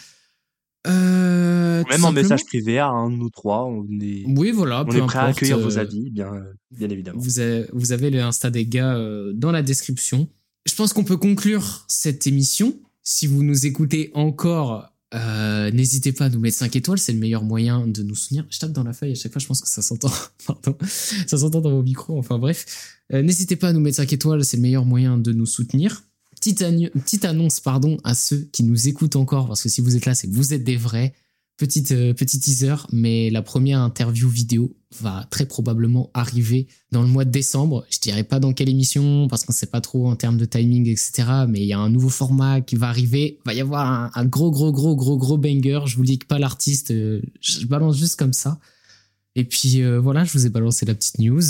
Euh, 0.88 1.84
Même 1.90 2.06
en 2.06 2.12
message 2.12 2.46
privé 2.46 2.80
à 2.80 2.88
un 2.88 3.12
ou 3.20 3.30
trois, 3.30 3.66
on 3.66 3.86
est, 4.00 4.24
oui, 4.26 4.52
voilà, 4.52 4.86
on 4.88 4.92
est 4.92 5.06
prêt 5.06 5.20
à 5.20 5.24
accueillir 5.26 5.60
vos 5.60 5.78
euh, 5.78 5.82
avis, 5.82 6.10
bien, 6.10 6.32
bien 6.72 6.90
évidemment. 6.90 7.20
Vous 7.20 7.40
avez, 7.40 7.66
vous 7.74 7.92
avez 7.92 8.10
le 8.10 8.22
Insta 8.22 8.50
des 8.50 8.66
gars 8.66 8.96
euh, 8.96 9.34
dans 9.34 9.52
la 9.52 9.62
description. 9.62 10.30
Je 10.66 10.76
pense 10.76 10.94
qu'on 10.94 11.04
peut 11.04 11.18
conclure 11.18 11.84
cette 11.88 12.26
émission. 12.28 12.80
Si 13.04 13.28
vous 13.28 13.44
nous 13.44 13.66
écoutez 13.66 14.12
encore, 14.14 14.94
euh, 15.14 15.72
n'hésitez 15.72 16.12
pas 16.12 16.26
à 16.26 16.30
nous 16.30 16.40
mettre 16.40 16.58
5 16.58 16.76
étoiles, 16.76 17.00
c'est 17.00 17.14
le 17.14 17.20
meilleur 17.20 17.44
moyen 17.44 17.88
de 17.88 18.04
nous 18.04 18.16
soutenir. 18.16 18.46
Je 18.50 18.60
tape 18.60 18.72
dans 18.72 18.84
la 18.84 18.94
feuille 18.94 19.12
à 19.12 19.16
chaque 19.16 19.32
fois, 19.32 19.40
je 19.40 19.48
pense 19.48 19.62
que 19.62 19.70
ça 19.70 19.82
s'entend. 19.82 20.12
Pardon. 20.46 20.78
Ça 21.28 21.38
s'entend 21.38 21.62
dans 21.62 21.72
vos 21.72 21.84
micros, 21.84 22.18
enfin 22.18 22.38
bref. 22.38 23.00
n'hésitez 23.12 23.56
pas 23.56 23.70
à 23.70 23.74
nous 23.74 23.80
mettre 23.80 23.98
5 23.98 24.12
étoiles, 24.14 24.44
c'est 24.44 24.58
le 24.58 24.64
meilleur 24.64 24.86
moyen 24.86 25.18
de 25.18 25.32
nous 25.32 25.46
soutenir. 25.46 26.04
Petite, 26.40 27.26
annonce 27.26 27.60
pardon 27.60 27.98
à 28.04 28.14
ceux 28.14 28.48
qui 28.52 28.64
nous 28.64 28.88
écoutent 28.88 29.16
encore, 29.16 29.48
parce 29.48 29.64
que 29.64 29.70
si 29.70 29.82
vous 29.82 29.96
êtes 29.96 30.06
là, 30.06 30.14
c'est 30.14 30.28
que 30.28 30.34
vous 30.34 30.54
êtes 30.54 30.64
des 30.64 30.78
vrais. 30.78 31.14
Petite, 31.58 31.92
euh, 31.92 32.14
petit 32.14 32.40
teaser, 32.40 32.76
mais 32.92 33.32
la 33.32 33.42
première 33.42 33.80
interview 33.80 34.30
vidéo 34.30 34.78
va 35.00 35.26
très 35.32 35.48
probablement 35.48 36.12
arriver 36.14 36.68
dans 36.92 37.02
le 37.02 37.08
mois 37.08 37.26
de 37.26 37.32
décembre. 37.32 37.84
Je 37.90 37.98
dirais 37.98 38.24
pas 38.24 38.40
dans 38.40 38.54
quelle 38.54 38.70
émission, 38.70 39.28
parce 39.28 39.44
qu'on 39.44 39.54
sait 39.54 39.66
pas 39.66 39.82
trop 39.82 40.08
en 40.08 40.16
termes 40.16 40.38
de 40.38 40.46
timing, 40.46 40.88
etc. 40.88 41.24
Mais 41.50 41.62
il 41.62 41.66
y 41.66 41.74
a 41.74 41.80
un 41.80 41.90
nouveau 41.90 42.10
format 42.10 42.62
qui 42.62 42.76
va 42.76 42.90
arriver. 42.90 43.40
Il 43.44 43.48
va 43.48 43.54
y 43.56 43.62
avoir 43.62 44.12
un, 44.16 44.26
gros, 44.26 44.52
gros, 44.52 44.72
gros, 44.72 44.96
gros, 44.96 45.18
gros 45.18 45.40
banger. 45.40 45.80
Je 45.88 45.96
vous 45.98 46.04
dis 46.04 46.20
que 46.20 46.28
pas 46.28 46.38
l'artiste, 46.38 46.92
euh, 46.92 47.24
je 47.42 47.66
balance 47.66 47.98
juste 47.98 48.20
comme 48.20 48.34
ça. 48.34 48.60
Et 49.36 49.44
puis 49.44 49.82
euh, 49.82 50.00
voilà, 50.00 50.26
je 50.26 50.34
vous 50.34 50.46
ai 50.46 50.50
balancé 50.50 50.86
la 50.86 50.94
petite 50.94 51.18
news. 51.18 51.42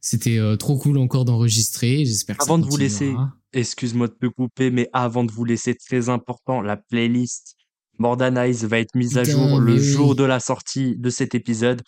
C'était 0.00 0.40
trop 0.58 0.78
cool 0.78 0.96
encore 0.96 1.26
d'enregistrer. 1.26 2.06
J'espère 2.06 2.38
que 2.38 2.44
Avant 2.44 2.56
de 2.56 2.64
vous 2.64 2.78
laisser, 2.78 3.12
excuse-moi 3.52 4.08
de 4.08 4.14
te 4.14 4.26
couper, 4.26 4.70
mais 4.70 4.88
avant 4.94 5.24
de 5.24 5.30
vous 5.30 5.44
laisser, 5.44 5.74
très 5.74 6.08
important, 6.08 6.62
la 6.62 6.78
playlist 6.78 7.56
Mordanize 8.00 8.64
va 8.64 8.78
être 8.78 8.94
mise 8.94 9.18
à 9.18 9.24
jour 9.24 9.60
le 9.60 9.76
jour 9.78 10.16
de 10.16 10.24
la 10.24 10.40
sortie 10.40 10.96
de 10.96 11.10
cet 11.10 11.34
épisode. 11.34 11.82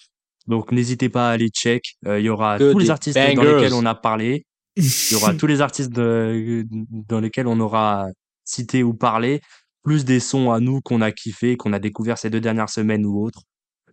Donc 0.47 0.71
n'hésitez 0.71 1.09
pas 1.09 1.31
à 1.31 1.33
aller 1.33 1.49
check. 1.49 1.97
Euh, 2.07 2.21
il 2.21 2.27
y 2.27 2.29
aura 2.29 2.59
tous 2.59 2.79
les 2.79 2.91
artistes 2.91 3.19
dans 3.19 3.43
lesquels 3.43 3.75
on 3.75 3.87
a 3.87 3.95
parlé. 3.95 4.45
Il 4.77 4.85
y 5.13 5.15
aura 5.15 5.35
tous 5.39 5.47
les 5.47 5.63
artistes 5.63 5.91
dans 5.93 7.21
lesquels 7.21 7.47
on 7.47 7.59
aura 7.61 8.09
cité 8.45 8.83
ou 8.83 8.93
parlé, 8.93 9.41
plus 9.83 10.05
des 10.05 10.21
sons 10.21 10.53
à 10.53 10.61
nous 10.61 10.81
qu'on 10.83 11.01
a 11.01 11.13
kiffé, 11.13 11.57
qu'on 11.57 11.73
a 11.73 11.79
découvert 11.79 12.19
ces 12.19 12.29
deux 12.29 12.41
dernières 12.41 12.71
semaines 12.71 13.07
ou 13.07 13.25
autres. 13.25 13.43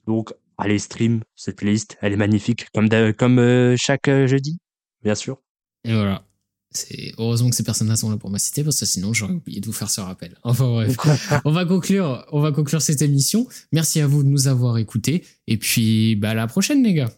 Donc 0.05 0.33
allez 0.57 0.79
stream 0.79 1.21
cette 1.35 1.61
liste, 1.61 1.97
elle 2.01 2.13
est 2.13 2.17
magnifique, 2.17 2.67
comme, 2.73 2.89
comme 3.13 3.39
euh, 3.39 3.75
chaque 3.77 4.09
euh, 4.09 4.27
jeudi, 4.27 4.59
bien 5.03 5.15
sûr. 5.15 5.37
Et 5.85 5.93
voilà. 5.93 6.23
C'est 6.71 7.13
heureusement 7.17 7.49
que 7.49 7.55
ces 7.55 7.63
personnes-là 7.63 7.95
sont 7.95 8.11
là 8.11 8.17
pour 8.17 8.29
m'assister 8.29 8.63
parce 8.63 8.79
que 8.79 8.85
sinon 8.85 9.11
j'aurais 9.11 9.33
oublié 9.33 9.59
de 9.59 9.65
vous 9.65 9.73
faire 9.73 9.89
ce 9.89 10.01
rappel. 10.01 10.37
Enfin 10.43 10.67
bref, 10.67 10.95
on 11.45 11.51
va 11.51 11.65
conclure, 11.65 12.25
on 12.31 12.41
va 12.41 12.51
conclure 12.51 12.81
cette 12.81 13.01
émission. 13.01 13.47
Merci 13.71 14.01
à 14.01 14.07
vous 14.07 14.23
de 14.23 14.29
nous 14.29 14.47
avoir 14.47 14.77
écoutés 14.77 15.25
et 15.47 15.57
puis 15.57 16.15
bah 16.15 16.31
à 16.31 16.33
la 16.35 16.47
prochaine 16.47 16.83
les 16.83 16.93
gars. 16.93 17.09